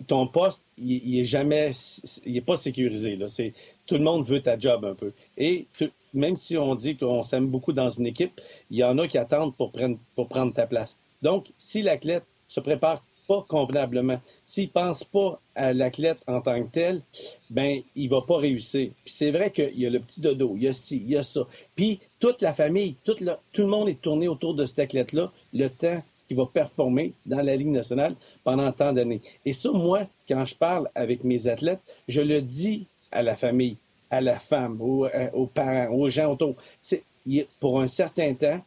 [0.08, 1.72] ton poste, il, jamais,
[2.46, 3.18] pas sécurisé.
[3.86, 5.14] Tout le monde veut ta job un peu.
[5.38, 5.66] Et
[6.14, 9.18] même si on dit qu'on s'aime beaucoup dans une équipe, il y en a qui
[9.18, 10.98] attendent pour prendre, pour prendre ta place.
[11.22, 16.72] Donc, si l'athlète se prépare pas convenablement, s'il pense pas à l'athlète en tant que
[16.72, 17.02] tel,
[17.50, 18.90] ben il va pas réussir.
[19.04, 21.18] Puis c'est vrai qu'il y a le petit dodo, il y a ci, il y
[21.18, 21.46] a ça.
[21.76, 26.02] Puis toute la famille, tout le monde est tourné autour de cet athlète-là le temps
[26.28, 29.22] qui va performer dans la Ligue nationale pendant tant d'années.
[29.46, 33.78] Et ça, moi, quand je parle avec mes athlètes, je le dis à la famille,
[34.10, 36.56] à la femme, aux, euh, aux parents, aux gens autour.
[37.60, 38.62] Pour un certain temps,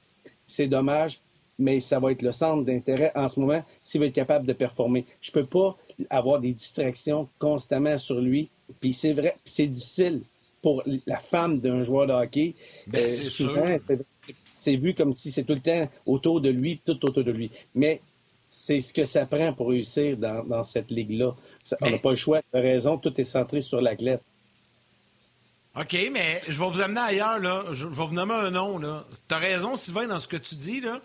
[0.46, 1.20] c'est dommage,
[1.60, 4.52] mais ça va être le centre d'intérêt en ce moment s'il va être capable de
[4.52, 5.04] performer.
[5.20, 5.76] Je ne peux pas
[6.08, 8.48] avoir des distractions constamment sur lui.
[8.80, 10.22] Puis c'est vrai, c'est difficile
[10.62, 12.54] pour la femme d'un joueur de hockey.
[12.86, 13.78] Ben, euh,
[14.58, 17.50] c'est vu comme si c'est tout le temps autour de lui, tout autour de lui.
[17.74, 18.00] Mais
[18.48, 21.34] c'est ce que ça prend pour réussir dans, cette ligue-là.
[21.80, 22.42] On n'a pas le choix.
[22.42, 24.22] Tu raison, tout est centré sur l'athlète.
[25.76, 27.64] OK, mais je vais vous amener ailleurs, là.
[27.72, 29.06] Je vais vous nommer un nom, là.
[29.28, 31.00] Tu as raison, Sylvain, dans ce que tu dis, là.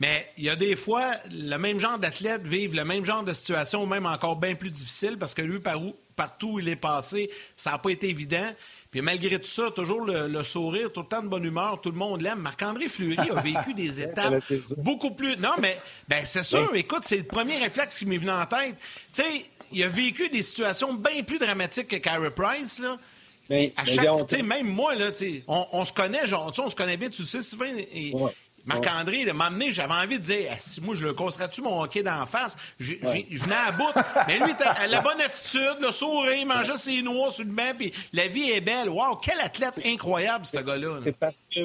[0.00, 3.32] Mais il y a des fois, le même genre d'athlète vivent le même genre de
[3.32, 6.68] situation, ou même encore bien plus difficile, parce que lui, par où, partout où il
[6.68, 8.52] est passé, ça n'a pas été évident.
[8.90, 11.96] Puis malgré tout ça, toujours le, sourire, tout le temps de bonne humeur, tout le
[11.96, 12.38] monde l'aime.
[12.38, 14.44] Marc-André Fleury a vécu des étapes
[14.78, 15.36] beaucoup plus.
[15.36, 18.76] Non, mais ben, c'est sûr, écoute, c'est le premier réflexe qui m'est venu en tête.
[19.12, 22.96] Tu sais, il a vécu des situations bien plus dramatiques que Carey Price, là.
[23.76, 25.10] à chaque fois, même moi, là,
[25.48, 28.14] on, on se connaît, genre, on se connaît bien, tu sais, Sylvain, et,
[28.66, 32.24] Marc-André, m'a amené, j'avais envie de dire, si moi, je le conseillerais-tu mon hockey d'en
[32.24, 32.56] face?
[32.78, 33.92] Je venais à bout.
[34.26, 37.72] Mais lui, il la bonne attitude, le sourire, il mangeait ses noix sur le banc,
[37.78, 38.88] puis la vie est belle.
[38.88, 41.00] Wow, quel athlète incroyable, ce gars-là.
[41.04, 41.60] C'est parce que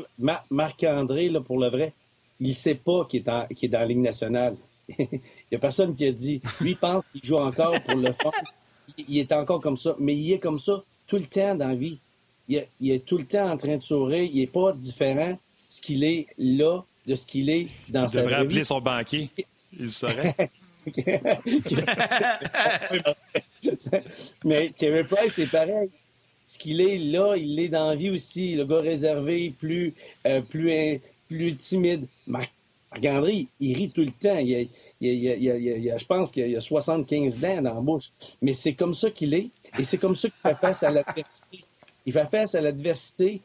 [0.50, 1.94] Marc-André, pour le vrai,
[2.42, 4.56] il sait pas qu'il est, est dans la Ligue nationale.
[5.00, 5.20] il
[5.52, 6.42] n'y a personne qui a dit.
[6.60, 8.32] Lui, il pense qu'il joue encore pour le fond.
[8.98, 9.96] Il, est encore comme ça.
[10.00, 12.00] Mais il est comme ça tout le temps dans la vie.
[12.48, 14.24] Il, il est tout le temps en train de sourire.
[14.24, 15.38] Il n'est pas différent
[15.68, 19.30] ce qu'il est là de ce qu'il est dans Il devrait appeler son banquier.
[19.74, 20.36] Il le saurait.
[24.46, 25.90] Mais Kevin Price, c'est pareil.
[26.46, 28.56] Ce qu'il est là, il est dans la vie aussi.
[28.56, 29.94] Le gars réservé, plus,
[30.26, 32.06] euh, plus, plus timide.
[32.28, 32.52] Marc
[33.04, 34.38] André, il rit tout le temps.
[34.38, 34.70] Il,
[35.02, 38.12] il, je pense qu'il y a 75 dents dans la bouche.
[38.42, 39.50] Mais c'est comme ça qu'il est.
[39.78, 41.64] Et c'est comme ça qu'il fait face à l'adversité.
[42.06, 43.42] Il fait face à l'adversité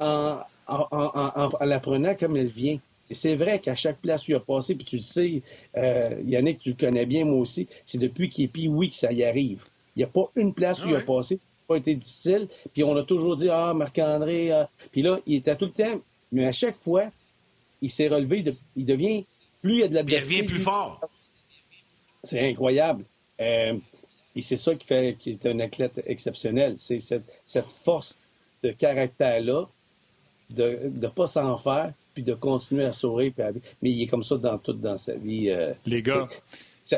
[0.00, 2.78] en, en, la prenant comme elle vient.
[3.08, 5.42] Et c'est vrai qu'à chaque place où il a passé, puis tu le sais,
[5.76, 8.96] euh, Yannick, tu le connais bien, moi aussi, c'est depuis qu'il est puis oui que
[8.96, 9.62] ça y arrive.
[9.94, 12.48] Il n'y a pas une place où il a passé, ça n'a pas été difficile.
[12.74, 14.68] Puis on a toujours dit, ah, Marc-André, ah.
[14.90, 16.00] puis là, il était tout le temps,
[16.32, 17.04] mais à chaque fois,
[17.80, 18.44] il s'est relevé,
[18.74, 19.24] il devient,
[19.62, 21.00] plus il y a de la Il devient plus fort.
[22.24, 23.04] C'est incroyable.
[23.40, 23.74] Euh,
[24.34, 26.74] et c'est ça qui fait qu'il est un athlète exceptionnel.
[26.76, 28.18] C'est cette, cette force
[28.64, 29.68] de caractère-là
[30.50, 33.32] de ne pas s'en faire, puis de continuer à sourire.
[33.82, 35.50] Mais il est comme ça dans tout dans sa vie.
[35.50, 36.28] Euh, les gars.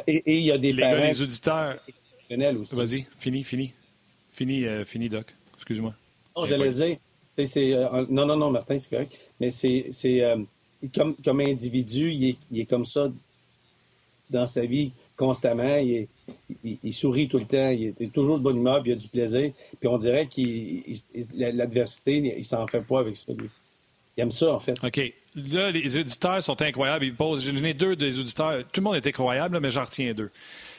[0.07, 1.03] et, il y a des les parents.
[1.03, 1.78] les auditeurs.
[2.30, 2.74] aussi.
[2.74, 3.72] Vas-y, fini, fini.
[4.32, 5.34] Fini, euh, fini, Doc.
[5.57, 5.94] Excuse-moi.
[6.36, 6.96] Non, j'allais dire.
[7.44, 9.16] C'est, euh, non, non, non, Martin, c'est correct.
[9.40, 10.22] Mais c'est, c'est
[10.94, 13.11] comme, comme individu, il est, il est comme ça
[14.30, 15.76] dans sa vie constamment.
[15.76, 16.09] Il,
[16.64, 17.70] il, sourit tout le temps.
[17.70, 19.53] Il est toujours de bonne humeur, puis il a du plaisir.
[19.79, 20.83] Puis on dirait qu'il
[21.37, 23.33] l'adversité, il s'en fait pas avec ça.
[23.33, 23.49] Lui.
[24.16, 24.74] Il aime ça, en fait.
[24.83, 25.14] OK.
[25.53, 27.05] Là, les auditeurs sont incroyables.
[27.05, 27.45] Ils posent.
[27.45, 28.64] J'ai donné deux des auditeurs.
[28.64, 30.31] Tout le monde est incroyable, mais j'en retiens deux.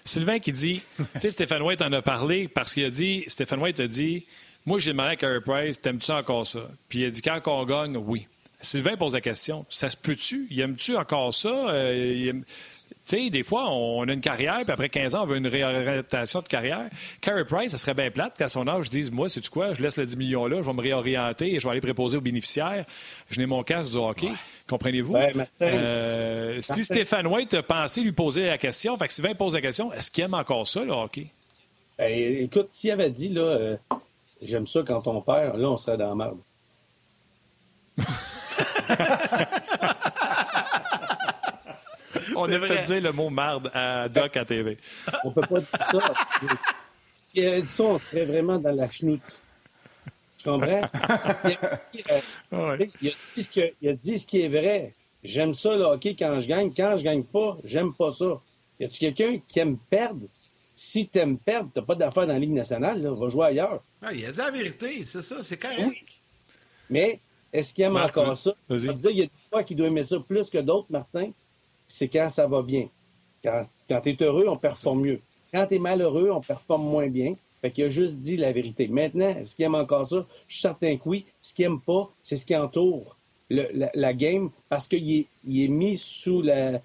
[0.03, 3.61] Sylvain qui dit, tu sais, Stéphane White en a parlé parce qu'il a dit, Stéphane
[3.61, 4.25] White a dit,
[4.65, 6.69] moi j'ai demandé à Carey Price, t'aimes-tu encore ça?
[6.89, 8.27] Puis il a dit, quand on gagne, oui.
[8.61, 10.47] Sylvain pose la question, ça se peut-tu?
[10.49, 11.69] Il aime-tu encore ça?
[11.69, 12.33] Euh,
[13.09, 15.47] tu sais, des fois, on a une carrière, puis après 15 ans, on veut une
[15.47, 16.87] réorientation de carrière.
[17.21, 19.73] Carey Price, ça serait bien plate qu'à son âge, je dise Moi, c'est tu quoi,
[19.73, 22.21] je laisse le 10 millions-là, je vais me réorienter et je vais aller préposer aux
[22.21, 22.85] bénéficiaires.
[23.31, 24.29] Je n'ai mon casque du hockey.
[24.67, 25.15] Comprenez-vous?
[25.61, 29.61] Euh, si Stéphane White a pensé lui poser la question, fait que Sylvain pose la
[29.61, 31.31] question est-ce qu'il aime encore ça, le hockey?
[31.97, 33.75] Ben, écoute, s'il avait dit, là, euh,
[34.43, 36.37] j'aime ça quand on perd, là, on serait dans la merde.
[42.41, 44.77] on fait dire le mot marde à Doc à TV.
[45.23, 46.13] On peut pas dire ça.
[47.13, 49.21] S'il avait dit ça, on serait vraiment dans la chenoute.
[50.37, 50.81] Tu comprends?
[51.93, 54.93] Il a, dit, ce que, il a dit ce qui est vrai.
[55.23, 56.73] J'aime ça le hockey quand je gagne.
[56.73, 58.39] Quand je gagne pas, j'aime pas ça.
[58.79, 60.25] Y a-tu quelqu'un qui aime perdre?
[60.75, 63.83] Si tu aimes perdre, t'as pas d'affaires dans la Ligue nationale, là, va jouer ailleurs.
[64.01, 66.05] Ah, il a dit la vérité, c'est ça, c'est correct.
[66.89, 67.19] Mais
[67.51, 68.51] est-ce qu'il aime encore ça?
[68.69, 70.87] Ça veut dire qu'il y a des fois qui doivent aimer ça plus que d'autres,
[70.89, 71.31] Martin?
[71.89, 72.87] C'est quand ça va bien.
[73.43, 75.19] Quand, quand tu es heureux, on performe mieux.
[75.53, 77.35] Quand tu es malheureux, on performe moins bien.
[77.61, 78.87] Fait qu'il a juste dit la vérité.
[78.87, 80.25] Maintenant, est-ce qu'il aime encore ça?
[80.47, 81.25] Je suis certain que oui.
[81.41, 83.17] Ce qu'il aime pas, c'est ce qui entoure
[83.49, 86.81] la, game parce qu'il est, il est mis sous, la,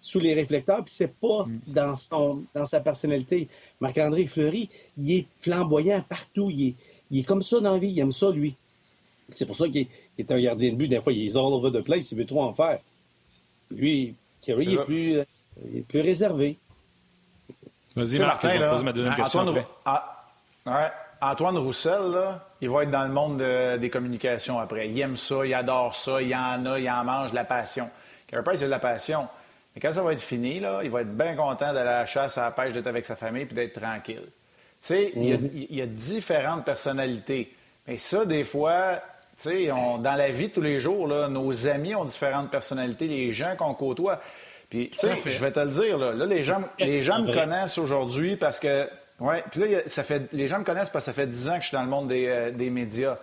[0.00, 1.60] sous les réflecteurs, puis c'est pas mm.
[1.68, 3.48] dans, son, dans sa personnalité.
[3.80, 4.68] Marc-André Fleury,
[4.98, 6.50] il est flamboyant partout.
[6.50, 6.74] Il est,
[7.10, 7.88] il est comme ça dans la vie.
[7.88, 8.54] Il aime ça, lui.
[9.30, 9.86] C'est pour ça qu'il
[10.18, 10.88] est, un gardien de but.
[10.88, 12.12] Des fois, il est all over the place.
[12.12, 12.80] Il veut trop en faire.
[13.70, 14.14] Lui,
[14.44, 16.58] Kerry, il est, plus, est plus réservé.
[17.96, 19.40] Vas-y, Martin, je vais poser ma deuxième question.
[19.40, 23.42] Antoine, ah, Antoine Roussel, là, il va être dans le monde
[23.80, 24.88] des communications après.
[24.88, 27.88] Il aime ça, il adore ça, il en a, il en mange, la passion.
[28.26, 29.28] Carey Price, il a de la passion.
[29.74, 32.06] Mais quand ça va être fini, là, il va être bien content d'aller à la
[32.06, 34.22] chasse, à la pêche, d'être avec sa famille puis d'être tranquille.
[34.24, 34.30] Tu
[34.80, 37.52] sais, il, y a, différentes personnalités.
[37.86, 39.00] Mais ça, des fois,
[39.36, 43.08] tu sais, dans la vie de tous les jours, là, nos amis ont différentes personnalités,
[43.08, 44.20] les gens qu'on côtoie.
[44.70, 47.78] Puis, tu sais, je vais te le dire, là, les gens, les gens me connaissent
[47.78, 48.88] aujourd'hui parce que,
[49.20, 51.56] ouais, puis là, ça fait, les gens me connaissent parce que ça fait dix ans
[51.56, 53.16] que je suis dans le monde des, euh, des médias.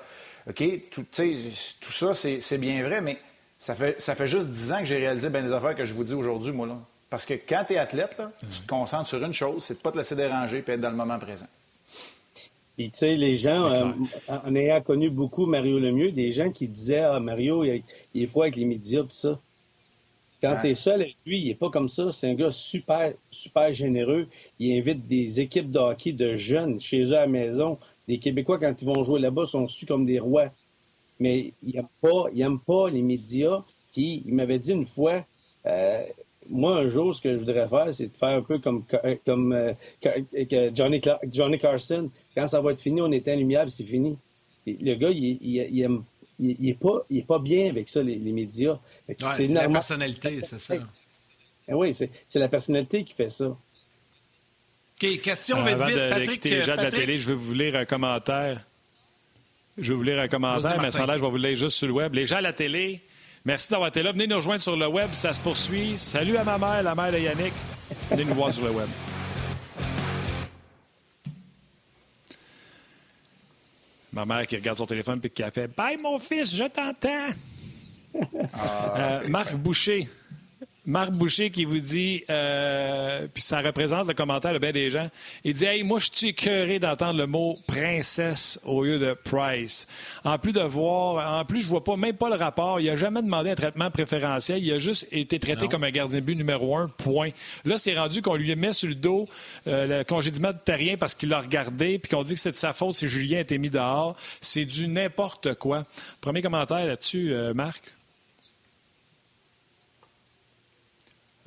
[0.50, 0.64] OK?
[0.90, 3.18] Tout, tout ça, c'est bien vrai, mais
[3.60, 5.94] ça fait, ça fait juste dix ans que j'ai réalisé bien des affaires que je
[5.94, 6.78] vous dis aujourd'hui, moi, là.
[7.10, 9.80] Parce que quand tu es athlète, là, tu te concentres sur une chose, c'est de
[9.80, 11.48] pas te laisser déranger et être dans le moment présent.
[12.90, 13.92] Tu sais, les gens, euh,
[14.28, 18.28] en ayant connu beaucoup Mario Lemieux, des gens qui disaient Ah, Mario, il, il est
[18.28, 19.40] froid avec les médias, tout ça.
[20.42, 22.12] Quand tu es seul avec lui, il n'est pas comme ça.
[22.12, 24.28] C'est un gars super, super généreux.
[24.60, 27.78] Il invite des équipes de hockey de jeunes chez eux à la maison.
[28.08, 30.50] Les Québécois, quand ils vont jouer là-bas, sont su comme des rois.
[31.20, 33.64] Mais il n'aime pas, il pas les médias.
[33.94, 35.26] Qui, il m'avait dit une fois,
[35.66, 36.04] euh,
[36.50, 38.84] moi, un jour, ce que je voudrais faire, c'est de faire un peu comme,
[39.26, 39.74] comme euh,
[40.74, 42.10] Johnny, Johnny Carson.
[42.36, 44.18] Quand ça va être fini, on éteint la lumière, c'est fini.
[44.66, 46.04] le gars, il, il, aime,
[46.40, 48.80] il, est pas, il est pas bien avec ça, les médias
[49.36, 50.76] c'est la personnalité, c'est ça.
[51.68, 53.46] Eh oui, c'est la personnalité qui fait ça.
[53.46, 55.96] OK, question euh, vite, avant vite.
[55.96, 58.66] De, Patrick, les gens de la télé, je vais vous lire un commentaire.
[59.78, 61.88] Je vais vous lire un commentaire, mais sans là, je vais vous lire juste sur
[61.88, 62.14] le web.
[62.16, 63.00] Les gens à la télé,
[63.46, 64.12] merci d'avoir été là.
[64.12, 65.98] Venez nous rejoindre sur le web, ça se poursuit.
[65.98, 67.54] Salut à ma mère, la mère de Yannick.
[68.10, 68.88] Venez nous voir sur le web.
[74.14, 77.30] Ma mère qui regarde son téléphone et qui a fait Bye mon fils, je t'entends.
[78.54, 80.08] Ah, euh, Marc Boucher.
[80.86, 85.08] Marc Boucher qui vous dit, euh, puis ça représente le commentaire de bien des gens,
[85.44, 89.88] il dit Hey, moi, je suis écœuré d'entendre le mot princesse au lieu de Price.
[90.24, 92.80] En plus de voir, en plus, je vois pas, même pas le rapport.
[92.80, 94.64] Il a jamais demandé un traitement préférentiel.
[94.64, 97.30] Il a juste été traité comme un gardien de but numéro un, point.
[97.64, 99.30] Là, c'est rendu qu'on lui met sur le dos
[99.68, 102.56] euh, le congédiement de terrien parce qu'il l'a regardé, puis qu'on dit que c'est de
[102.56, 104.16] sa faute si Julien a été mis dehors.
[104.42, 105.86] C'est du n'importe quoi.
[106.22, 107.84] Premier commentaire là-dessus, Marc.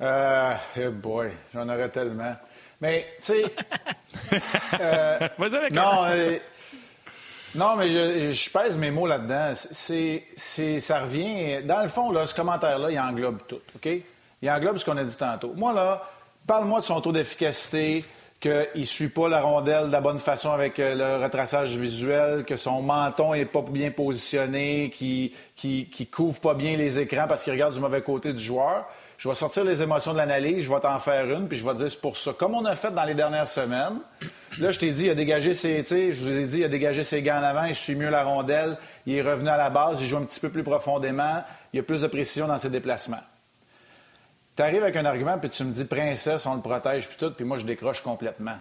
[0.01, 2.35] Euh, oh boy, j'en aurais tellement.
[2.81, 3.43] Mais, tu sais.
[4.81, 6.37] euh, avec non, euh,
[7.55, 9.53] non, mais je, je, pèse mes mots là-dedans.
[9.55, 11.63] C'est, c'est, ça revient.
[11.63, 13.61] Dans le fond, là, ce commentaire-là, il englobe tout.
[13.75, 13.89] OK?
[14.41, 15.53] Il englobe ce qu'on a dit tantôt.
[15.55, 16.03] Moi, là,
[16.45, 18.03] parle-moi de son taux d'efficacité,
[18.41, 22.43] qu'il ne suit pas la rondelle de la bonne façon avec euh, le retraçage visuel,
[22.43, 25.31] que son menton n'est pas bien positionné, qu'il
[25.63, 28.85] ne couvre pas bien les écrans parce qu'il regarde du mauvais côté du joueur
[29.17, 31.73] je vais sortir les émotions de l'analyse, je vais t'en faire une, puis je vais
[31.73, 32.33] te dire c'est pour ça.
[32.33, 33.99] Comme on a fait dans les dernières semaines,
[34.59, 37.03] là, je t'ai dit, il a dégagé ses, je vous ai dit, il a dégagé
[37.03, 40.01] ses gants en avant, il suit mieux la rondelle, il est revenu à la base,
[40.01, 41.43] il joue un petit peu plus profondément,
[41.73, 43.23] il a plus de précision dans ses déplacements.
[44.55, 47.31] Tu arrives avec un argument, puis tu me dis, princesse, on le protège, puis tout,
[47.31, 48.57] puis moi, je décroche complètement.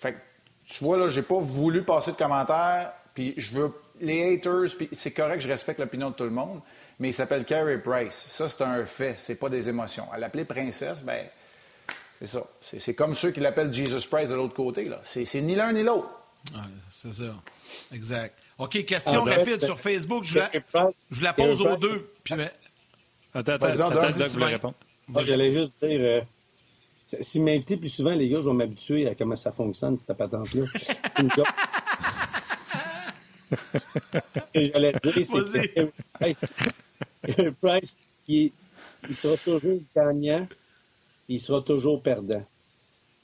[0.00, 3.72] Tu vois, là, j'ai pas voulu passer de commentaires, puis je veux.
[4.00, 6.60] Les haters, puis c'est correct, je respecte l'opinion de tout le monde,
[7.02, 8.26] mais il s'appelle Carrie Price.
[8.28, 10.04] Ça, c'est un fait, c'est pas des émotions.
[10.12, 11.26] À l'appeler princesse, ben
[12.20, 12.46] c'est ça.
[12.78, 14.88] C'est comme ceux qui l'appellent Jesus Price de l'autre côté.
[15.02, 16.08] C'est ni l'un ni l'autre.
[16.92, 17.34] c'est ça.
[17.92, 18.38] Exact.
[18.56, 20.22] OK, question ah, rapide sur Facebook.
[20.22, 20.50] Je la,
[21.10, 22.08] je la pose aux deux.
[22.22, 22.34] Puis,
[23.34, 24.74] Attends, attends, attends, attends, Doug répondre.
[25.24, 26.20] J'allais juste dire, euh,
[27.20, 30.66] S'il m'invitait plus souvent, les gars, je vais m'habituer à comment ça fonctionne, cette patente-là.
[34.54, 35.12] j'allais dire,
[35.50, 35.90] c'est que
[37.60, 37.96] Price,
[38.26, 38.50] il,
[39.12, 40.46] sera toujours gagnant,
[41.28, 42.42] il sera toujours perdant.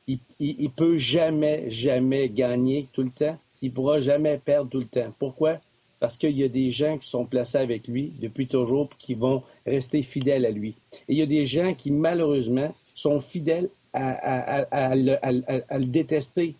[0.06, 3.38] Il, il, peut jamais, jamais gagner tout le temps.
[3.60, 5.12] Il pourra jamais perdre tout le temps.
[5.18, 5.60] Pourquoi?
[6.00, 9.42] Parce qu'il y a des gens qui sont placés avec lui depuis toujours qui vont
[9.66, 10.74] rester fidèles à lui.
[11.08, 16.54] Et il y a des gens qui, malheureusement, sont fidèles à, le, le, détester.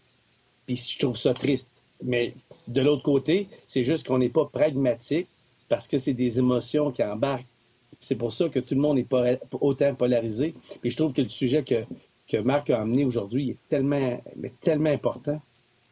[0.66, 1.70] Puis je trouve ça triste.
[2.02, 2.34] Mais
[2.66, 5.28] de l'autre côté, c'est juste qu'on n'est pas pragmatique
[5.68, 7.46] parce que c'est des émotions qui embarquent.
[8.00, 10.54] C'est pour ça que tout le monde n'est pas autant polarisé.
[10.84, 11.84] Et je trouve que le sujet que,
[12.28, 15.40] que Marc a amené aujourd'hui est tellement, mais tellement important.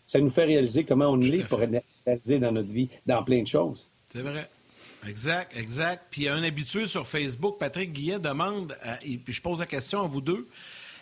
[0.06, 1.60] Ça nous fait réaliser comment on est pour
[2.06, 3.88] réalisé dans notre vie, dans plein de choses.
[4.12, 4.48] C'est vrai.
[5.08, 6.06] Exact, exact.
[6.10, 9.60] Puis il y a un habitué sur Facebook, Patrick Guillet, demande, et puis je pose
[9.60, 10.46] la question à vous deux.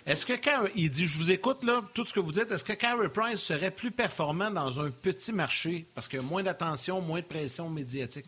[0.07, 2.64] Est-ce que quand il dit, je vous écoute là, tout ce que vous dites, est-ce
[2.64, 6.43] que Carey Price serait plus performant dans un petit marché parce qu'il y a moins
[6.43, 8.27] d'attention, moins de pression médiatique?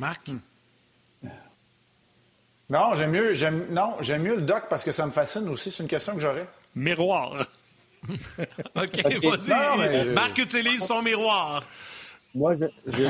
[0.00, 0.28] Marc?
[0.28, 1.28] Hmm.
[2.70, 5.70] Non, j'aime mieux, j'aime, non, j'aime mieux le doc parce que ça me fascine aussi.
[5.70, 6.46] C'est une question que j'aurais.
[6.74, 7.46] Miroir.
[8.08, 10.08] OK, vas-y.
[10.08, 11.62] Marc utilise son miroir.
[12.34, 13.02] Moi, je, je,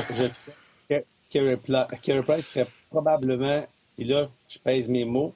[1.33, 3.65] je Price serait probablement,
[3.97, 5.33] et là, je pèse mes mots,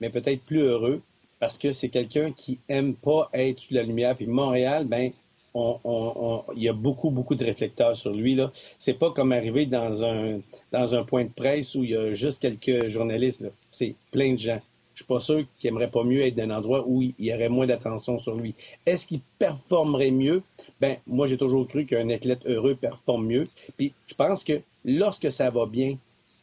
[0.00, 1.02] mais peut-être plus heureux
[1.40, 4.14] parce que c'est quelqu'un qui aime pas être sous la lumière.
[4.16, 5.10] Puis Montréal, ben,
[5.54, 8.34] on, il y a beaucoup, beaucoup de réflecteurs sur lui.
[8.34, 8.50] Là.
[8.78, 10.40] C'est pas comme arriver dans un,
[10.72, 13.44] dans un point de presse où il y a juste quelques journalistes.
[13.70, 14.60] C'est plein de gens.
[14.94, 17.34] Je suis pas sûr qu'il aimerait pas mieux être dans un endroit où il y
[17.34, 18.54] aurait moins d'attention sur lui.
[18.86, 20.42] Est-ce qu'il performerait mieux?
[20.80, 23.48] Ben, moi, j'ai toujours cru qu'un athlète heureux performe mieux.
[23.76, 25.96] Puis, je pense que lorsque ça va bien,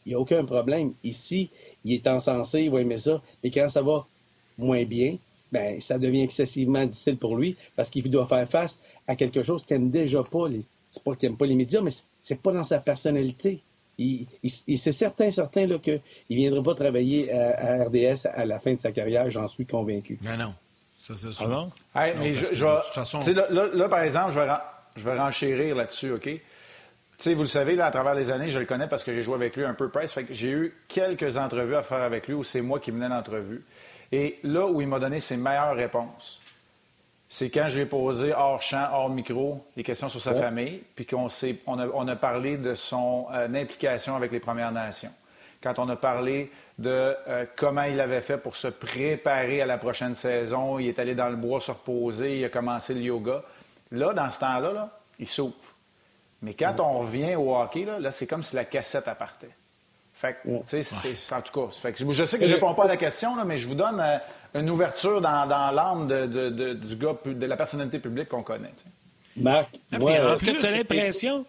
[0.05, 0.93] il n'y a aucun problème.
[1.03, 1.49] Ici,
[1.86, 3.22] il est encensé, il va aimer ça.
[3.43, 4.05] Et quand ça va
[4.57, 5.16] moins bien,
[5.52, 9.66] ben, ça devient excessivement difficile pour lui parce qu'il doit faire face à quelque chose
[9.66, 10.47] qu'il n'aime déjà pas.
[10.47, 10.64] Les...
[10.89, 11.91] C'est pas qu'il n'aime pas les médias, mais
[12.22, 13.62] c'est pas dans sa personnalité.
[13.97, 18.80] Il, c'est certain, certain qu'il ne viendra pas travailler à, RDS à la fin de
[18.80, 20.18] sa carrière, j'en suis convaincu.
[20.22, 20.54] Mais non.
[20.99, 21.72] Ça, c'est ah non?
[21.95, 24.47] mais je, là, par exemple, je vais,
[24.95, 26.30] je vais renchérir là-dessus, OK?
[27.22, 29.24] sais, vous le savez, là, à travers les années, je le connais parce que j'ai
[29.24, 30.12] joué avec lui un peu Price.
[30.12, 33.10] Fait que j'ai eu quelques entrevues à faire avec lui où c'est moi qui menais
[33.10, 33.64] l'entrevue.
[34.12, 36.41] Et là où il m'a donné ses meilleures réponses,
[37.30, 41.28] c'est quand j'ai posé hors champ, hors micro, les questions sur sa famille, puis qu'on
[41.66, 45.14] on a, on a, parlé de son euh, implication avec les Premières Nations.
[45.64, 49.78] Quand on a parlé de euh, comment il avait fait pour se préparer à la
[49.78, 53.43] prochaine saison, il est allé dans le bois se reposer, il a commencé le yoga.
[53.91, 55.76] Là, dans ce temps-là, là, il souffre.
[56.41, 59.51] Mais quand on revient au hockey, là, c'est comme si la cassette appartait.
[60.22, 62.89] Fait que, tu sais, en tout cas, je sais que je ne réponds pas à
[62.89, 64.19] la question, là, mais je vous donne euh,
[64.53, 68.69] une ouverture dans, l'âme de, du gars, de la personnalité publique qu'on connaît.
[69.36, 71.43] Marc, ah, est-ce que tu as l'impression?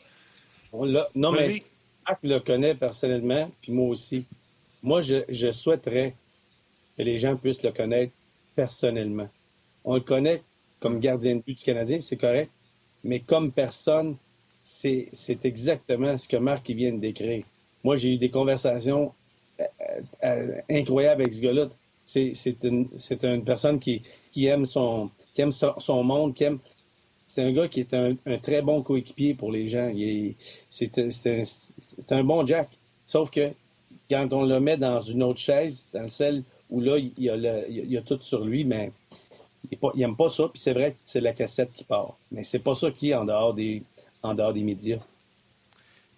[0.72, 1.62] Non, mais
[2.08, 4.24] Marc le connaît personnellement, puis moi aussi.
[4.82, 6.14] Moi, je, je souhaiterais
[6.96, 8.14] que les gens puissent le connaître
[8.56, 9.28] personnellement.
[9.84, 10.42] On le connaît
[10.80, 12.50] comme gardien de but du Canadien, c'est correct,
[13.04, 14.16] mais comme personne,
[14.64, 15.10] c'est
[15.44, 17.44] exactement ce que Marc vient de décrire.
[17.84, 19.12] Moi, j'ai eu des conversations
[19.60, 19.64] euh,
[20.24, 21.68] euh, incroyables avec ce gars-là.
[22.04, 22.88] C'est une,
[23.44, 24.02] personne qui,
[24.46, 25.10] aime, son,
[25.88, 26.34] monde.
[27.26, 29.90] C'est un gars qui est un, très bon coéquipier pour les gens.
[30.68, 30.98] C'est
[32.10, 32.68] un, bon Jack.
[33.06, 33.50] Sauf que
[34.10, 37.98] quand on le met dans une autre chaise, dans celle où là, il y a,
[38.00, 38.92] a tout sur lui, mais
[39.70, 40.48] il n'aime pas ça.
[40.48, 42.16] Puis c'est vrai que c'est la cassette qui part.
[42.30, 43.82] Mais c'est pas ça qui est en dehors des,
[44.22, 44.98] en dehors des médias.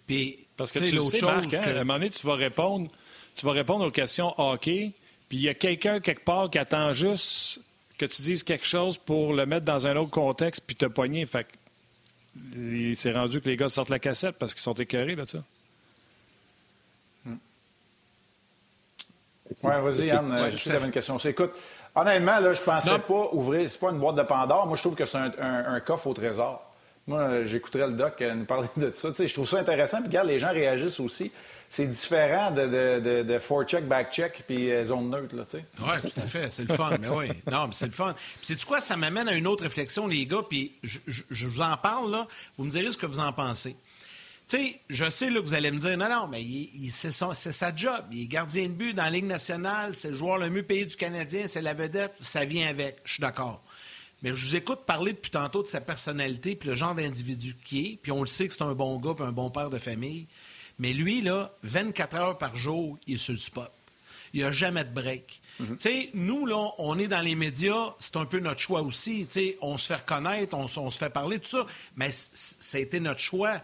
[0.07, 2.89] Puis, Parce que tu sais, Marc, hein, à un moment donné, tu vas répondre,
[3.35, 4.93] tu vas répondre aux questions hockey,
[5.27, 7.59] puis il y a quelqu'un quelque part qui attend juste
[7.97, 11.25] que tu dises quelque chose pour le mettre dans un autre contexte, puis te pogner.
[11.25, 11.47] Fait
[12.55, 15.37] il s'est rendu que les gars sortent la cassette parce qu'ils sont écœurés là, ça.
[17.23, 17.37] Hmm.
[19.63, 20.31] Oui, vas-y, Yann.
[20.31, 21.17] Ouais, je une question.
[21.17, 21.51] Écoute,
[21.95, 23.69] honnêtement, là, je pensais pas ouvrir.
[23.69, 24.67] C'est pas une boîte de Pandore.
[24.67, 26.74] Moi, je trouve que c'est un coffre au trésor.
[27.07, 29.09] Moi, j'écouterais le doc euh, nous parler de ça.
[29.15, 29.99] je trouve ça intéressant.
[29.99, 31.31] Puis regarde, les gens réagissent aussi.
[31.69, 35.65] C'est différent de, de, de, forecheck, backcheck, puis euh, zone neutre, tu sais.
[35.79, 36.49] Oui, tout à fait.
[36.51, 37.27] C'est le fun, mais oui.
[37.51, 38.13] Non, mais c'est le fun.
[38.13, 38.81] Puis c'est quoi?
[38.81, 40.99] Ça m'amène à une autre réflexion, les gars, puis je,
[41.47, 42.27] vous en parle, là.
[42.57, 43.75] Vous me direz ce que vous en pensez.
[44.47, 47.11] Tu sais, je sais là, que vous allez me dire, non, non, mais il, c'est,
[47.11, 48.05] sa job.
[48.11, 50.85] Il est gardien de but dans la Ligue nationale, c'est le joueur le mieux payé
[50.85, 52.97] du Canadien, c'est la vedette, ça vient avec.
[53.05, 53.63] Je suis d'accord.
[54.21, 57.85] Mais je vous écoute parler depuis tantôt de sa personnalité puis le genre d'individu qui
[57.85, 59.77] est, puis on le sait que c'est un bon gars puis un bon père de
[59.77, 60.27] famille.
[60.79, 63.71] Mais lui, là, 24 heures par jour, il est sur le spot.
[64.33, 65.41] Il n'y a jamais de break.
[65.59, 65.77] Mhm.
[65.77, 69.25] Tu sais, nous, là, on est dans les médias, c'est un peu notre choix aussi.
[69.27, 72.81] Tu sais, on se fait reconnaître, on, se fait parler, tout ça, mais ça a
[72.81, 73.61] été notre choix.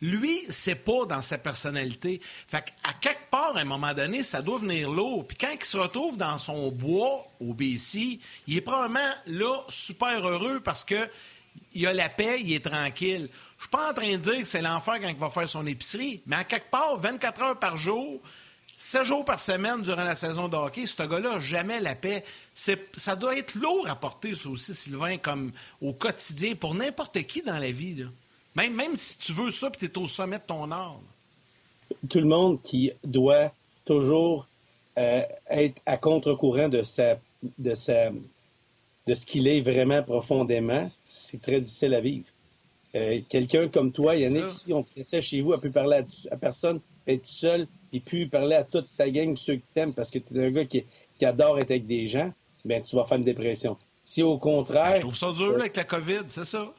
[0.00, 2.20] Lui, c'est pas dans sa personnalité.
[2.46, 5.26] Fait à quelque part, à un moment donné, ça doit venir lourd.
[5.26, 10.26] Puis quand il se retrouve dans son bois au BC, il est probablement là super
[10.26, 11.08] heureux parce que
[11.74, 13.28] il a la paix, il est tranquille.
[13.58, 15.66] Je suis pas en train de dire que c'est l'enfer quand il va faire son
[15.66, 18.20] épicerie, mais à quelque part, 24 heures par jour,
[18.76, 22.24] 7 jours par semaine durant la saison de hockey, ce gars-là jamais la paix.
[22.54, 25.50] Ça doit être lourd à porter, ça aussi, Sylvain, comme
[25.82, 28.06] au quotidien, pour n'importe qui dans la vie.
[28.58, 30.98] Même, même si tu veux ça et tu es au sommet de ton art.
[32.10, 33.52] Tout le monde qui doit
[33.84, 34.48] toujours
[34.98, 37.20] euh, être à contre-courant de, sa,
[37.56, 38.10] de, sa,
[39.06, 42.26] de ce qu'il est vraiment profondément, c'est très difficile à vivre.
[42.96, 46.00] Euh, quelqu'un comme toi, Yannick, si on te chez vous, a pu parler
[46.32, 49.94] à, personne, être tout seul, et puis parler à toute ta gang, ceux qui t'aiment,
[49.94, 50.84] parce que tu es un gars qui,
[51.24, 52.32] adore être avec des gens,
[52.64, 53.76] ben tu vas faire une dépression.
[54.04, 54.84] Si au contraire.
[54.84, 56.72] Ben, je trouve ça dur avec la COVID, c'est ça.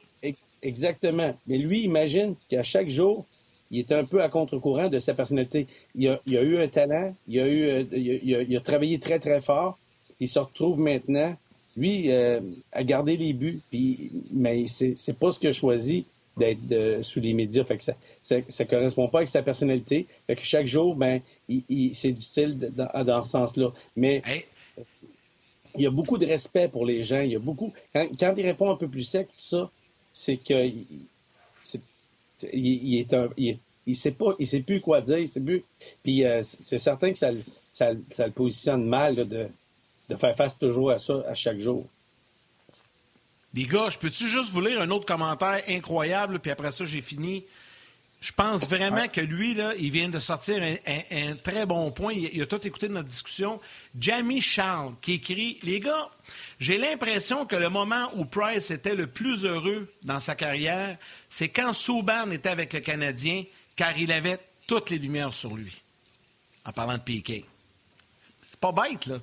[0.62, 1.34] Exactement.
[1.46, 3.26] Mais lui, imagine qu'à chaque jour,
[3.70, 5.66] il est un peu à contre-courant de sa personnalité.
[5.94, 9.40] Il a, a, eu un talent, il a, eu, euh, il a, travaillé très, très
[9.40, 9.78] fort.
[10.18, 11.36] Il se retrouve maintenant
[11.76, 12.40] lui, euh,
[12.72, 16.04] a gardé les buts, puis, mais c'est pas ce qu'il a choisi
[16.36, 17.64] d'être sous les médias.
[17.64, 20.06] Fait que ça, ça, correspond pas avec sa personnalité.
[20.26, 23.72] Fait que chaque jour, ben, c'est difficile dans, ce sens-là.
[23.96, 24.22] Mais
[25.76, 27.20] il y a beaucoup de respect pour les gens.
[27.20, 27.72] Il y a beaucoup.
[27.92, 29.70] Quand, il répond un peu plus sec, tout ça,
[30.20, 30.70] c'est que
[32.52, 35.64] il, est un, il, sait pas, il sait plus quoi dire, il sait plus.
[36.02, 37.30] Puis euh, c'est certain que ça,
[37.72, 39.48] ça, le positionne mal de,
[40.08, 41.86] de faire face toujours à ça à chaque jour.
[43.54, 47.44] Les gars, peux-tu juste vous lire un autre commentaire incroyable, puis après ça, j'ai fini.
[48.20, 52.12] Je pense vraiment que lui, là, il vient de sortir un, très bon point.
[52.12, 53.58] Il, a tout écouté de notre discussion.
[53.98, 56.10] Jamie Charles, qui écrit Les gars,
[56.58, 60.98] j'ai l'impression que le moment où Price était le plus heureux dans sa carrière,
[61.30, 63.44] c'est quand Souban était avec le Canadien,
[63.74, 65.80] car il avait toutes les lumières sur lui.
[66.66, 67.46] En parlant de Piquet.
[68.42, 69.16] C'est pas bête, là.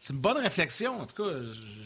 [0.00, 1.30] C'est une bonne réflexion, en tout cas.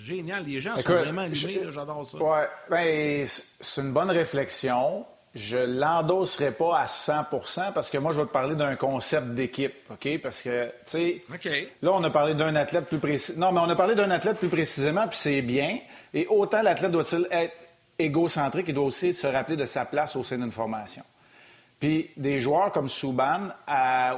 [0.05, 0.47] Génial.
[0.47, 2.19] Les gens sont vraiment allumés, j'adore ça.
[2.19, 3.27] Oui, bien,
[3.61, 5.05] c'est une bonne réflexion.
[5.35, 9.73] Je l'endosserai pas à 100% parce que moi, je vais te parler d'un concept d'équipe,
[9.91, 10.21] OK?
[10.23, 11.25] Parce que, tu sais,
[11.81, 13.39] là, on a parlé d'un athlète plus précis.
[13.39, 15.79] Non, mais on a parlé d'un athlète plus précisément, puis c'est bien.
[16.13, 17.55] Et autant l'athlète doit-il être
[17.99, 21.03] égocentrique, il doit aussi se rappeler de sa place au sein d'une formation.
[21.81, 23.49] Puis des joueurs comme Subban,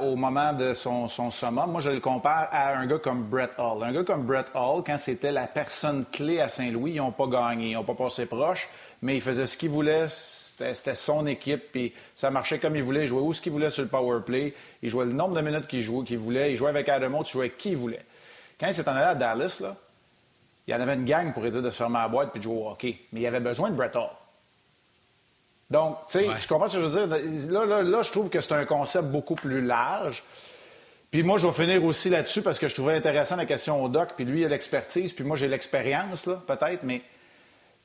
[0.03, 3.53] au moment de son, son, summum, moi je le compare à un gars comme Brett
[3.57, 3.83] Hall.
[3.83, 7.25] Un gars comme Brett Hall, quand c'était la personne clé à Saint-Louis, ils n'ont pas
[7.25, 8.69] gagné, ils n'ont pas passé proche,
[9.01, 10.05] mais il faisait ce qu'il voulait,
[10.57, 13.69] c'était son équipe, puis ça marchait comme il voulait, il jouait où ce qu'il voulait
[13.69, 16.57] sur le power play, il jouait le nombre de minutes qu'il jouait, qu'il voulait, il
[16.57, 18.05] jouait avec Adamo, il jouait qui il voulait.
[18.59, 19.75] Quand il s'est en allé à Dallas, là,
[20.67, 22.43] il y en avait une gang pour dire de se fermer la boîte puis de
[22.43, 24.09] jouer au hockey, mais il avait besoin de Brett Hall.
[25.69, 27.51] Donc, tu sais, tu comprends ce que je veux dire?
[27.51, 30.23] Là, là, je trouve que c'est un concept beaucoup plus large.
[31.09, 33.89] Puis moi, je vais finir aussi là-dessus parce que je trouvais intéressant la question au
[33.89, 34.09] doc.
[34.15, 37.01] Puis lui, il a l'expertise, puis moi, j'ai l'expérience, là, peut-être, mais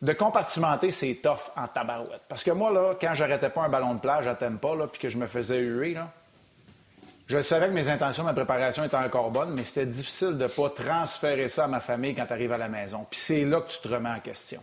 [0.03, 2.23] de compartimenter, c'est tough en tabarouette.
[2.29, 5.01] Parce que moi, là, quand j'arrêtais pas un ballon de plage à pas, là, puis
[5.01, 6.11] que je me faisais huer, là,
[7.29, 10.49] je savais que mes intentions, ma préparation étaient encore bonnes, mais c'était difficile de ne
[10.49, 13.07] pas transférer ça à ma famille quand tu arrives à la maison.
[13.09, 14.61] Puis c'est là que tu te remets en question.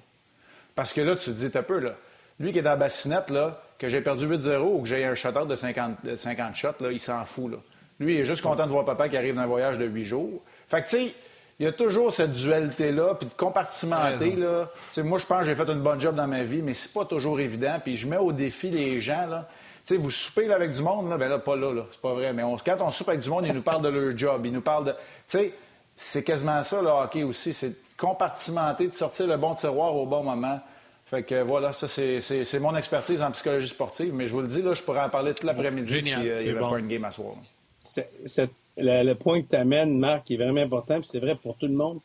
[0.75, 1.93] Parce que là, tu te dis, un peu, là,
[2.39, 5.15] lui qui est dans la bassinette, là, que j'ai perdu 8-0 ou que j'ai un
[5.15, 7.51] shutter de 50, 50 shots, là, il s'en fout.
[7.51, 7.57] Là.
[7.99, 10.43] Lui, il est juste content de voir papa qui arrive d'un voyage de 8 jours.
[10.67, 11.15] Fait que, tu sais,
[11.59, 14.35] il y a toujours cette dualité-là, puis de compartimenter.
[14.35, 14.69] Là.
[15.03, 17.05] moi, je pense que j'ai fait une bonne job dans ma vie, mais c'est pas
[17.05, 17.79] toujours évident.
[17.83, 19.25] Puis je mets au défi les gens.
[19.25, 19.47] Là.
[19.83, 21.85] sais, vous soupez avec du monde, là, ben là, pas là, là.
[21.91, 22.31] c'est pas vrai.
[22.31, 24.53] Mais on, quand on soupe avec du monde, ils nous parlent de leur job, ils
[24.53, 24.91] nous parlent de.
[24.91, 24.97] Tu
[25.27, 25.53] sais,
[25.95, 27.55] c'est quasiment ça, le hockey aussi.
[27.55, 30.59] C'est de compartimenter, de sortir le bon tiroir au bon moment.
[31.07, 34.61] Fait que voilà, ça c'est mon expertise en psychologie sportive, mais je vous le dis,
[34.61, 37.33] là, je pourrais en parler toute l'après-midi s'il n'y avait pas une game à soir.
[38.77, 41.73] Le, point que tu amènes, Marc, est vraiment important, puis c'est vrai pour tout le
[41.73, 41.99] monde.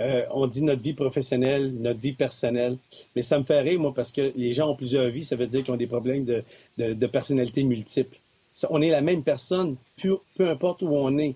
[0.00, 2.76] Euh, on dit notre vie professionnelle, notre vie personnelle,
[3.16, 5.46] mais ça me fait rire, moi, parce que les gens ont plusieurs vies, ça veut
[5.46, 6.44] dire qu'ils ont des problèmes de,
[6.76, 8.16] de, personnalité multiples.
[8.70, 11.34] on est la même personne, peu, peu importe où on est.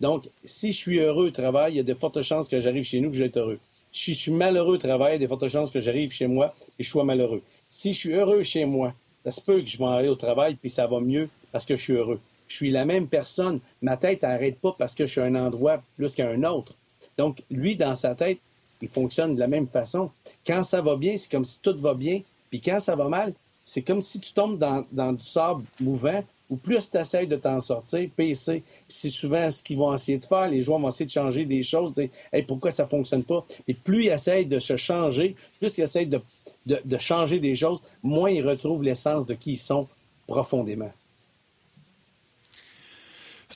[0.00, 2.84] Donc, si je suis heureux au travail, il y a de fortes chances que j'arrive
[2.84, 3.58] chez nous que je vais heureux.
[3.90, 6.26] Si je suis malheureux au travail, il y a des fortes chances que j'arrive chez
[6.26, 7.42] moi et je sois malheureux.
[7.70, 8.92] Si je suis heureux chez moi,
[9.24, 11.76] ça se peut que je vais aller au travail puis ça va mieux parce que
[11.76, 12.20] je suis heureux.
[12.48, 13.60] Je suis la même personne.
[13.82, 16.74] Ma tête n'arrête pas parce que je suis à un endroit plus qu'à un autre.
[17.16, 18.38] Donc, lui, dans sa tête,
[18.82, 20.10] il fonctionne de la même façon.
[20.46, 22.20] Quand ça va bien, c'est comme si tout va bien.
[22.50, 23.32] Puis quand ça va mal,
[23.64, 27.60] c'est comme si tu tombes dans, du sable mouvant, ou plus tu essaies de t'en
[27.60, 30.48] sortir, PC, c'est souvent ce qu'ils vont essayer de faire.
[30.48, 32.10] Les joueurs vont essayer de changer des choses, dire
[32.46, 33.44] pourquoi ça ne fonctionne pas?
[33.66, 36.10] Et plus ils essayent de se changer, plus ils essayent
[36.66, 39.88] de changer des choses, moins ils retrouvent l'essence de qui ils sont
[40.26, 40.92] profondément.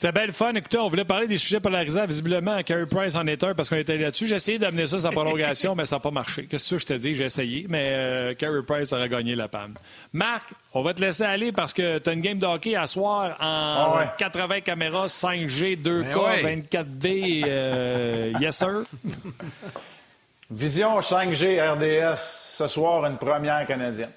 [0.00, 0.54] C'était belle fun.
[0.54, 2.06] Écoutez, on voulait parler des sujets polarisants.
[2.06, 4.28] Visiblement, Carey Price en est un parce qu'on était là-dessus.
[4.28, 6.46] J'ai essayé d'amener ça sans prolongation, mais ça n'a pas marché.
[6.46, 7.16] Qu'est-ce que je te dis?
[7.16, 9.74] J'ai essayé, mais euh, Carey Price aurait gagné la PAM.
[10.12, 12.86] Marc, on va te laisser aller parce que tu as une game de hockey à
[12.86, 17.42] soir en 80 ah caméras, 5G, 2K, 24D.
[17.48, 18.84] Euh, yes, sir.
[20.52, 22.20] Vision 5G RDS,
[22.52, 24.12] ce soir, une première canadienne.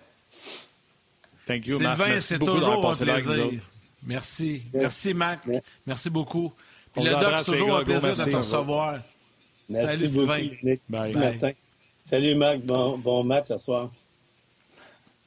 [1.47, 3.61] Thank you, Sylvain, c'est toujours un plaisir.
[4.03, 4.63] Merci.
[4.73, 5.39] Merci, Mac.
[5.85, 6.51] Merci beaucoup.
[6.95, 8.99] le Doc, c'est toujours un plaisir de te recevoir.
[9.71, 10.49] Salut, Sylvain.
[10.89, 11.55] Bye.
[12.05, 12.61] Salut, Mac.
[12.61, 13.89] Bon, bon match ce soir.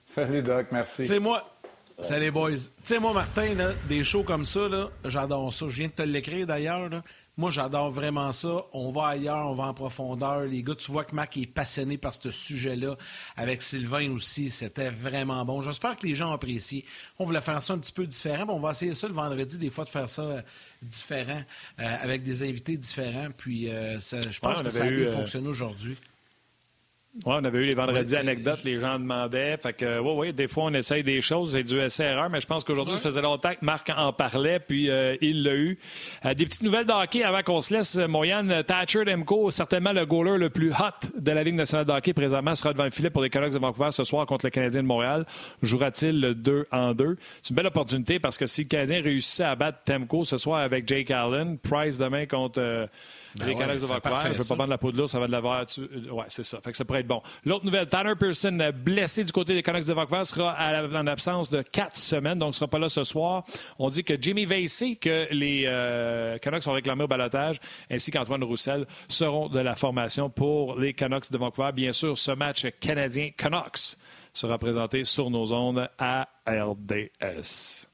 [0.04, 0.66] Salut, Doc.
[0.70, 1.06] Merci.
[1.06, 1.53] C'est moi.
[2.00, 2.50] Salut, boys.
[2.50, 3.54] Tu sais, moi, Martin,
[3.88, 4.68] des shows comme ça,
[5.04, 5.66] j'adore ça.
[5.68, 6.90] Je viens de te l'écrire d'ailleurs.
[7.36, 8.62] Moi, j'adore vraiment ça.
[8.72, 10.42] On va ailleurs, on va en profondeur.
[10.42, 12.96] Les gars, tu vois que Mac est passionné par ce sujet-là.
[13.36, 15.62] Avec Sylvain aussi, c'était vraiment bon.
[15.62, 16.82] J'espère que les gens apprécient.
[17.18, 18.44] On voulait faire ça un petit peu différent.
[18.48, 20.42] On va essayer ça le vendredi, des fois, de faire ça euh,
[20.82, 21.42] différent,
[21.80, 23.28] euh, avec des invités différents.
[23.36, 25.96] Puis, euh, je pense que ça a bien fonctionné aujourd'hui.
[27.14, 29.56] Oui, on avait eu les vendredis anecdotes, les gens demandaient.
[29.56, 32.46] Fait que, oui, oui, des fois, on essaye des choses, c'est du SRR, mais je
[32.46, 35.78] pense qu'aujourd'hui, ça faisait longtemps que Marc en parlait, puis euh, il l'a eu.
[36.24, 37.94] Euh, des petites nouvelles d'hockey avant qu'on se laisse.
[37.96, 42.12] Moyane Thatcher Demko, certainement le goaler le plus hot de la Ligue nationale de hockey
[42.12, 44.82] présentement, sera devant le filet pour les Canucks de Vancouver ce soir contre le Canadien
[44.82, 45.24] de Montréal.
[45.62, 47.16] Jouera-t-il le 2 en 2?
[47.42, 50.58] C'est une belle opportunité parce que si le Canadien réussissait à battre Temco ce soir
[50.58, 52.60] avec Jake Allen, Price demain contre.
[52.60, 52.86] Euh,
[53.38, 55.18] ben les Canucks de Vancouver, je ne veux pas vendre la peau de l'ours, ça
[55.18, 55.66] va de l'avoir.
[55.66, 55.80] Tu...
[55.80, 56.60] Ouais, c'est ça.
[56.62, 57.22] Fait que ça pourrait être bon.
[57.44, 61.50] L'autre nouvelle, Tanner Pearson, euh, blessé du côté des Canucks de Vancouver, sera en absence
[61.50, 63.44] de quatre semaines, donc ne sera pas là ce soir.
[63.78, 67.60] On dit que Jimmy Vasey, que les euh, Canucks sont réclamés au balotage,
[67.90, 71.70] ainsi qu'Antoine Roussel, seront de la formation pour les Canucks de Vancouver.
[71.72, 73.96] Bien sûr, ce match canadien Canucks
[74.32, 77.93] sera présenté sur nos ondes à RDS.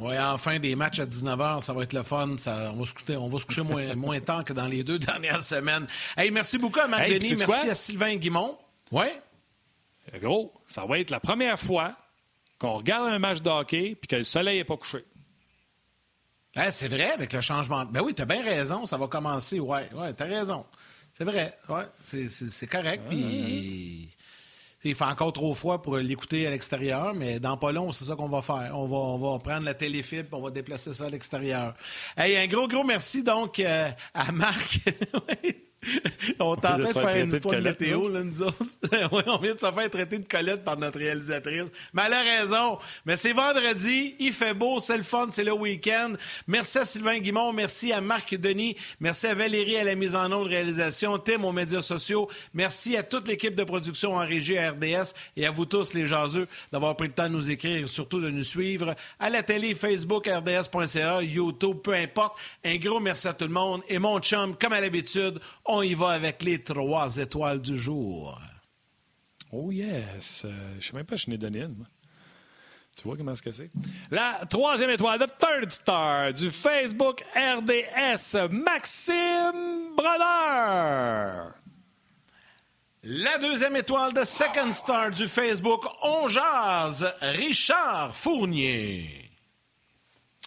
[0.00, 2.36] Oui, enfin, des matchs à 19h, ça va être le fun.
[2.38, 4.84] Ça, on, va se coucher, on va se coucher moins, moins tard que dans les
[4.84, 5.86] deux dernières semaines.
[6.16, 7.36] Hey, merci beaucoup à Marc Denis.
[7.38, 8.56] Merci à Sylvain Guimont.
[8.92, 9.06] Oui.
[10.20, 11.94] Gros, ça va être la première fois
[12.58, 15.04] qu'on regarde un match de hockey puis que le soleil n'est pas couché.
[16.70, 17.84] c'est vrai, avec le changement.
[17.84, 19.60] Ben oui, tu as bien raison, ça va commencer.
[19.60, 20.64] Oui, ouais, tu as raison.
[21.12, 21.58] C'est vrai.
[21.68, 23.02] Ouais, c'est correct.
[23.08, 24.08] Puis
[24.84, 28.16] il fait encore trop froid pour l'écouter à l'extérieur, mais dans pas long, c'est ça
[28.16, 28.72] qu'on va faire.
[28.74, 31.74] On va, on va prendre la téléfibre, on va déplacer ça à l'extérieur.
[32.16, 34.80] Hey, un gros, gros merci donc euh, à Marc.
[36.40, 38.56] on tentait de faire une histoire de, météo, là, nous autres.
[39.12, 41.70] oui, on vient de se faire traiter de Colette par notre réalisatrice.
[41.92, 42.78] Mais elle a raison.
[43.06, 46.14] Mais c'est vendredi, il fait beau, c'est le fun, c'est le week-end.
[46.46, 50.32] Merci à Sylvain Guimont, merci à Marc Denis, merci à Valérie à la mise en
[50.32, 52.28] onde de réalisation, Tim aux médias sociaux.
[52.54, 56.06] Merci à toute l'équipe de production en régie à RDS et à vous tous, les
[56.06, 59.42] jaseux, d'avoir pris le temps de nous écrire et surtout de nous suivre à la
[59.42, 62.36] télé, Facebook, RDS.ca, YouTube, peu importe.
[62.64, 63.82] Un gros merci à tout le monde.
[63.88, 68.40] Et mon chum, comme à l'habitude, on y va avec les trois étoiles du jour.
[69.52, 70.42] Oh yes.
[70.44, 71.86] Euh, je ne sais même pas si je n'ai donné une.
[72.96, 73.70] Tu vois comment c'est c'est?
[74.10, 81.54] La troisième étoile, the third star du Facebook RDS, Maxime Brodeur.
[83.04, 89.30] La deuxième étoile de Second Star du Facebook On Jazz, Richard Fournier.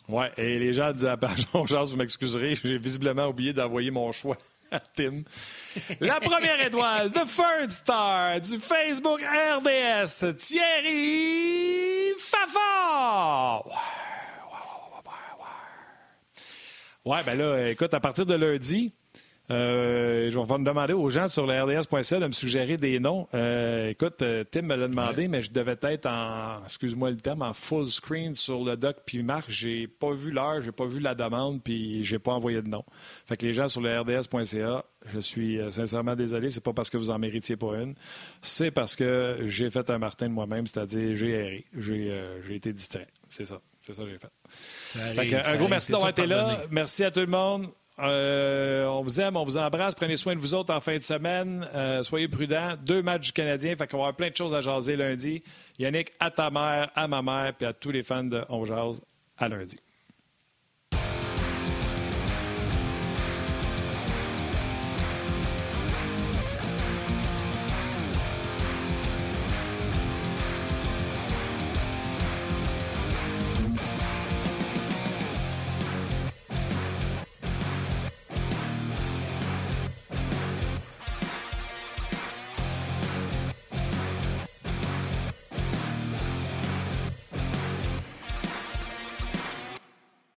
[0.09, 3.89] Ouais, et les gens de la page On Jazz, vous m'excuserez, j'ai visiblement oublié d'envoyer
[3.91, 4.37] mon choix
[5.99, 13.65] La première étoile, The First Star du Facebook RDS, Thierry Fafard.
[17.03, 18.93] Ouais, ben là, écoute, à partir de lundi,
[19.51, 23.27] euh, je vais demander aux gens sur le RDS.ca de me suggérer des noms.
[23.33, 27.41] Euh, écoute, euh, Tim me l'a demandé, mais je devais être en, excuse-moi le terme,
[27.41, 29.49] en full screen sur le doc puis Marc.
[29.49, 32.85] J'ai pas vu l'heure, j'ai pas vu la demande, puis j'ai pas envoyé de nom.
[33.25, 36.49] Fait que les gens sur le RDS.ca, je suis sincèrement désolé.
[36.49, 37.95] C'est pas parce que vous en méritiez pas une.
[38.41, 41.65] C'est parce que j'ai fait un Martin de moi-même, c'est-à-dire j'ai erré.
[41.77, 43.07] J'ai été distrait.
[43.29, 43.59] C'est ça.
[43.81, 45.43] C'est ça que j'ai fait.
[45.43, 46.61] un gros merci d'avoir été là.
[46.69, 47.69] Merci à tout le monde.
[48.01, 49.95] Euh, on vous aime, on vous embrasse.
[49.95, 51.67] Prenez soin de vous autres en fin de semaine.
[51.75, 52.75] Euh, soyez prudents.
[52.83, 53.75] Deux matchs du Canadien.
[53.75, 55.43] Fait qu'on va avoir plein de choses à jaser lundi.
[55.77, 59.01] Yannick, à ta mère, à ma mère, puis à tous les fans de On Jase,
[59.37, 59.77] à lundi.